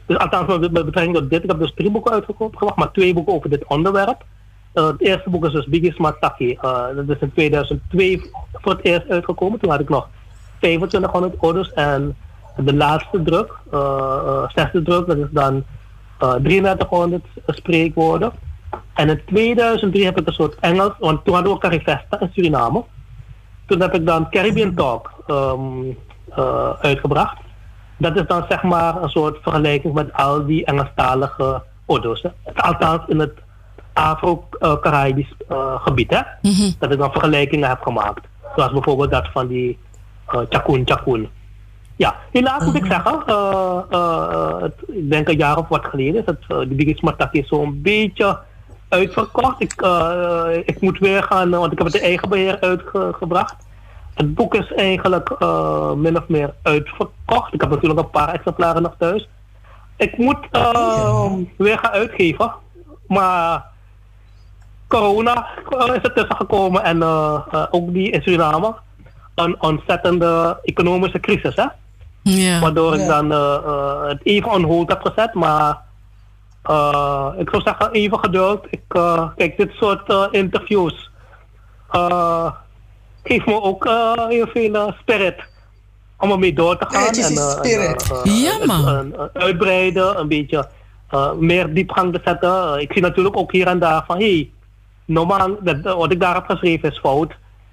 dus 0.06 0.18
althans 0.18 0.58
met, 0.58 0.72
betrekking 0.72 1.14
tot 1.14 1.30
dit. 1.30 1.42
Ik 1.42 1.50
heb 1.50 1.58
dus 1.58 1.72
drie 1.74 1.90
boeken 1.90 2.12
uitgebracht, 2.12 2.76
maar 2.76 2.92
twee 2.92 3.14
boeken 3.14 3.34
over 3.34 3.50
dit 3.50 3.64
onderwerp. 3.66 4.24
het 4.72 5.00
eerste 5.00 5.30
boek 5.30 5.46
is 5.46 5.52
dus 5.52 5.66
Biggie 5.66 5.94
Mataki. 5.96 6.58
dat 6.94 7.08
is 7.08 7.16
in 7.20 7.32
2002 7.32 8.30
voor 8.52 8.72
het 8.72 8.84
eerst 8.84 9.08
uitgekomen. 9.08 9.60
Toen 9.60 9.70
had 9.70 9.80
ik 9.80 9.88
nog 9.88 10.08
2500 10.58 11.34
orders. 11.38 11.72
En 11.72 12.16
de 12.56 12.74
laatste 12.74 13.22
druk, 13.22 13.52
zesde 14.54 14.82
druk, 14.82 15.06
dat 15.06 15.16
is 15.16 15.28
dan 15.30 15.64
3300 16.18 17.24
spreekwoorden. 17.46 18.32
En 18.94 19.08
in 19.08 19.20
2003 19.26 20.04
heb 20.04 20.20
ik 20.20 20.26
een 20.26 20.32
soort 20.32 20.56
Engels, 20.60 20.92
want 20.98 21.24
toen 21.24 21.34
hadden 21.34 21.52
we 21.52 21.58
Carifesta 21.58 22.20
in 22.20 22.30
Suriname. 22.32 22.84
Toen 23.66 23.80
heb 23.80 23.94
ik 23.94 24.06
dan 24.06 24.30
Caribbean 24.30 24.74
Talk 24.74 25.12
um, 25.28 25.96
uh, 26.38 26.70
uitgebracht. 26.80 27.36
Dat 27.96 28.16
is 28.16 28.26
dan 28.26 28.44
zeg 28.48 28.62
maar 28.62 29.02
een 29.02 29.08
soort 29.08 29.38
vergelijking 29.42 29.94
met 29.94 30.12
al 30.12 30.46
die 30.46 30.64
Engelstalige 30.64 31.62
odo's. 31.86 32.24
Althans 32.54 33.02
in 33.06 33.18
het 33.18 33.32
Afro-Caribisch 33.92 35.34
uh, 35.48 35.82
gebied. 35.82 36.10
Hè? 36.10 36.20
Mm 36.42 36.52
-hmm. 36.52 36.74
Dat 36.78 36.92
ik 36.92 36.98
dan 36.98 37.12
vergelijkingen 37.12 37.68
heb 37.68 37.80
gemaakt. 37.80 38.26
Zoals 38.56 38.72
bijvoorbeeld 38.72 39.10
dat 39.10 39.28
van 39.32 39.46
die 39.46 39.78
uh, 40.34 40.40
Chakun 40.48 40.82
Chakun. 40.84 41.28
Ja, 41.96 42.16
helaas 42.30 42.64
moet 42.64 42.74
ik 42.74 42.82
mhm. 42.82 42.90
zeggen, 42.90 43.22
uh, 43.28 44.60
het, 44.60 44.74
ik 44.86 45.10
denk 45.10 45.28
een 45.28 45.36
jaar 45.36 45.58
of 45.58 45.68
wat 45.68 45.84
geleden 45.84 46.20
is 46.20 46.26
het, 46.26 46.44
uh, 46.48 46.58
die 46.58 46.74
Biggie 46.74 46.96
Smartak 46.96 47.32
is 47.32 47.48
zo'n 47.48 47.82
beetje 47.82 48.38
uitverkocht. 48.90 49.60
Ik, 49.60 49.82
uh, 49.82 50.46
ik 50.64 50.80
moet 50.80 50.98
weer 50.98 51.22
gaan, 51.22 51.50
want 51.50 51.72
ik 51.72 51.78
heb 51.78 51.86
het 51.86 51.96
in 51.96 52.02
eigen 52.02 52.28
beheer 52.28 52.60
uitgebracht. 52.60 53.54
Het 54.14 54.34
boek 54.34 54.54
is 54.54 54.72
eigenlijk 54.72 55.30
uh, 55.38 55.92
min 55.92 56.16
of 56.16 56.28
meer 56.28 56.54
uitverkocht. 56.62 57.52
Ik 57.54 57.60
heb 57.60 57.70
natuurlijk 57.70 58.00
een 58.00 58.10
paar 58.10 58.34
exemplaren 58.34 58.82
nog 58.82 58.94
thuis. 58.98 59.28
Ik 59.96 60.18
moet 60.18 60.38
uh, 60.52 61.32
weer 61.56 61.78
gaan 61.78 61.90
uitgeven. 61.90 62.52
Maar 63.06 63.64
corona 64.88 65.46
is 65.70 66.02
er 66.02 66.12
tussen 66.12 66.36
gekomen 66.36 66.82
en 66.82 67.02
ook 67.70 67.92
die 67.92 68.10
in 68.10 68.22
Suriname. 68.22 68.74
een 69.34 69.62
ontzettende 69.62 70.58
economische 70.62 71.20
crisis. 71.20 71.56
Hè? 71.56 71.66
Ja. 72.22 72.60
Waardoor 72.60 72.94
ik 72.94 73.06
dan 73.06 73.32
eh, 73.32 73.54
eh, 73.54 74.08
het 74.08 74.20
even 74.22 74.50
on 74.50 74.62
hold 74.62 74.88
heb 74.88 75.00
gezet. 75.02 75.34
Maar 75.34 75.78
eh, 76.62 77.28
ik 77.38 77.48
zou 77.50 77.62
zeggen, 77.62 77.90
even 77.92 78.18
geduld. 78.18 78.66
Ik, 78.70 78.82
eh, 78.88 79.28
kijk, 79.36 79.56
dit 79.56 79.72
soort 79.72 80.08
eh, 80.08 80.26
interviews 80.30 81.10
uh, 81.92 82.50
geeft 83.22 83.46
me 83.46 83.62
ook 83.62 83.86
eh, 83.86 84.26
heel 84.28 84.46
veel 84.46 84.92
spirit 85.00 85.36
om 86.18 86.30
ermee 86.30 86.52
door 86.52 86.78
te 86.78 86.86
gaan. 86.88 87.00
Ja, 87.00 87.06
het 87.06 87.16
is 87.16 87.24
en, 87.28 87.34
die 87.34 87.40
eh, 87.40 87.50
spirit. 87.50 88.10
en, 88.24 88.30
Ja, 88.34 88.66
man. 88.66 89.14
uitbreiden, 89.32 90.18
een 90.20 90.28
beetje 90.28 90.68
eh, 91.08 91.32
meer 91.32 91.74
diepgang 91.74 92.12
te 92.12 92.20
zetten. 92.24 92.80
Ik 92.80 92.92
zie 92.92 93.02
natuurlijk 93.02 93.36
ook 93.36 93.52
hier 93.52 93.66
en 93.66 93.78
daar 93.78 94.04
van, 94.06 94.18
hé, 94.18 94.34
hey, 94.34 94.50
normaal, 95.04 95.56
dat, 95.60 95.82
wat 95.82 96.12
ik 96.12 96.20
daar 96.20 96.34
heb 96.34 96.46
geschreven 96.46 96.90
is 96.90 96.98
fout. 96.98 97.32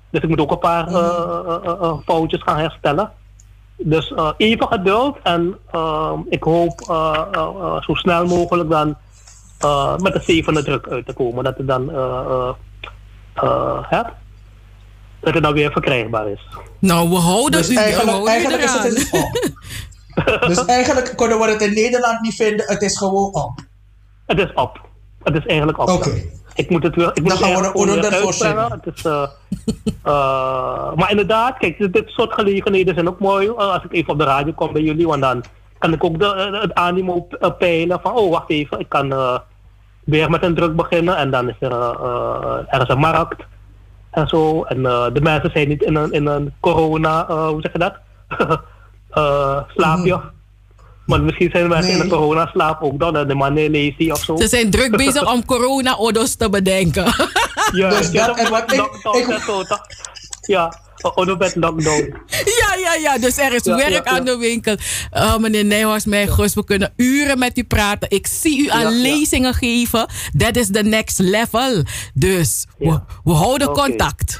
Dus 0.09 0.21
ik 0.21 0.29
moet 0.29 0.39
ook 0.39 0.51
een 0.51 0.59
paar 0.59 0.87
eh, 0.87 1.93
foutjes 2.05 2.41
gaan 2.43 2.57
herstellen. 2.57 3.11
Dus 3.77 4.13
eh, 4.13 4.29
even 4.37 4.67
geduld 4.67 5.17
en 5.23 5.57
eh, 5.71 6.13
ik 6.29 6.43
hoop 6.43 6.81
eh, 6.89 7.21
eh, 7.31 7.81
zo 7.81 7.93
snel 7.93 8.25
mogelijk 8.25 8.69
dan 8.69 8.97
eh, 9.59 9.97
met 9.97 10.13
de 10.13 10.21
zevende 10.21 10.63
druk 10.63 10.87
uit 10.87 11.05
te 11.05 11.13
komen. 11.13 11.43
Dat 11.43 11.57
het 11.57 11.67
dan, 11.67 11.91
eh, 11.91 12.23
eh, 12.27 12.53
eh, 13.33 13.77
hè, 13.89 14.01
dat 15.19 15.33
het 15.33 15.43
dan 15.43 15.53
weer 15.53 15.71
verkrijgbaar 15.71 16.29
is. 16.29 16.47
Nou, 16.79 17.09
we 17.09 17.15
houden 17.15 17.59
Dus 17.59 17.69
u, 17.69 17.75
eigenlijk, 17.75 18.27
eigenlijk 18.27 18.63
is 18.63 18.73
het 18.73 18.83
dus 18.83 19.09
op. 19.21 19.51
dus 20.47 20.65
eigenlijk 20.65 21.13
kunnen 21.15 21.39
we 21.39 21.45
het 21.45 21.61
in 21.61 21.73
Nederland 21.73 22.21
niet 22.21 22.35
vinden. 22.35 22.65
Het 22.67 22.81
is 22.81 22.97
gewoon 22.97 23.33
op. 23.33 23.59
Het 24.25 24.39
is 24.39 24.53
op. 24.53 24.81
Het 25.23 25.35
is 25.35 25.45
eigenlijk 25.45 25.79
op. 25.79 25.89
Oké. 25.89 26.21
Ik 26.57 26.69
moet 26.69 26.83
het 26.83 26.95
weer, 26.95 27.11
ik 27.13 27.21
moet 27.21 27.29
Dan 27.29 27.37
het 27.37 27.47
gaan 27.47 27.61
we 27.61 27.67
er 27.67 27.73
onder 27.73 27.97
is, 28.85 29.05
eh, 29.05 29.23
eh, 30.03 30.93
maar 30.95 31.09
inderdaad, 31.09 31.57
kijk, 31.57 31.77
dit, 31.77 31.93
dit 31.93 32.09
soort 32.09 32.33
gelegenheden 32.33 32.93
zijn 32.93 33.07
ook 33.07 33.19
mooi. 33.19 33.47
eh, 33.47 33.53
als 33.55 33.83
ik 33.83 33.93
even 33.93 34.13
op 34.13 34.19
de 34.19 34.25
radio 34.25 34.53
kom 34.53 34.73
bij 34.73 34.81
jullie, 34.81 35.07
want 35.07 35.21
dan 35.21 35.43
kan 35.77 35.93
ik 35.93 36.03
ook 36.03 36.19
de, 36.19 36.33
eh, 36.33 36.61
het 36.61 36.73
animo 36.73 37.27
eh, 37.39 37.49
peilen 37.57 37.99
van, 38.01 38.13
oh 38.13 38.31
wacht 38.31 38.49
even, 38.49 38.79
ik 38.79 38.89
kan 38.89 39.39
weer 40.03 40.29
met 40.29 40.43
een 40.43 40.55
druk 40.55 40.75
beginnen 40.75 41.17
en 41.17 41.31
dan 41.31 41.49
is 41.49 41.55
er, 41.59 41.71
er 42.67 42.81
is 42.81 42.87
een 42.87 42.99
markt 42.99 43.43
en 44.11 44.27
zo. 44.27 44.63
En 44.63 44.83
de 45.13 45.19
mensen 45.21 45.51
zijn 45.51 45.67
niet 45.67 45.83
in 45.83 45.95
een, 45.95 46.11
in 46.11 46.25
een 46.25 46.53
corona, 46.59 47.25
hoe 47.49 47.61
zeg 47.61 47.71
je 47.71 47.79
dat? 47.79 47.95
Slaapje. 49.75 50.21
Maar 51.07 51.21
misschien 51.21 51.49
zijn 51.51 51.67
mensen 51.67 51.91
in 51.93 51.99
een 51.99 52.09
corona-slaap 52.09 52.81
ook 52.83 52.99
dan, 52.99 53.27
de 53.27 53.35
manier 53.35 53.69
lazy 53.71 54.11
of 54.11 54.23
zo. 54.23 54.37
Ze 54.37 54.47
zijn 54.47 54.69
druk 54.69 54.97
bezig 54.97 55.33
om 55.33 55.45
corona-odos 55.45 56.35
te 56.35 56.49
bedenken. 56.49 57.05
Ja, 57.71 57.89
Dus 57.89 58.11
ja, 58.11 58.25
dat- 58.27 58.37
en 58.37 58.49
wat 58.49 58.71
ik- 58.71 58.77
lockdown 58.77 59.17
ik- 59.17 59.27
en 59.27 59.41
zo, 59.41 59.63
toch? 59.63 59.81
Ja, 60.41 60.73
onderbed 61.15 61.55
lockdown. 61.55 62.13
ja, 62.59 62.75
ja, 62.83 62.93
ja. 63.01 63.17
Dus 63.17 63.37
er 63.37 63.53
is 63.53 63.63
Ja, 63.63 63.75
werk 63.75 63.89
ja, 63.89 64.01
ja. 64.03 64.03
aan 64.03 64.25
de 64.25 64.37
winkel. 64.37 64.75
Uh, 65.13 65.37
meneer 65.37 65.65
Nijhorst, 65.65 66.05
mijn 66.05 66.27
gus, 66.29 66.53
we 66.53 66.63
kunnen 66.63 66.93
uren 66.95 67.39
met 67.39 67.57
u 67.57 67.63
praten. 67.63 68.09
Ik 68.09 68.27
zie 68.27 68.59
u 68.65 68.69
aan 68.69 68.81
Ja, 68.81 68.89
ja. 68.89 69.01
lezingen 69.01 69.53
geven. 69.53 70.07
Dat 70.33 70.55
is 70.55 70.67
the 70.71 70.81
next 70.83 71.19
level. 71.19 71.83
Dus 72.13 72.65
we, 72.77 72.85
Ja. 72.85 73.05
we 73.23 73.31
houden 73.31 73.67
contact. 73.71 74.39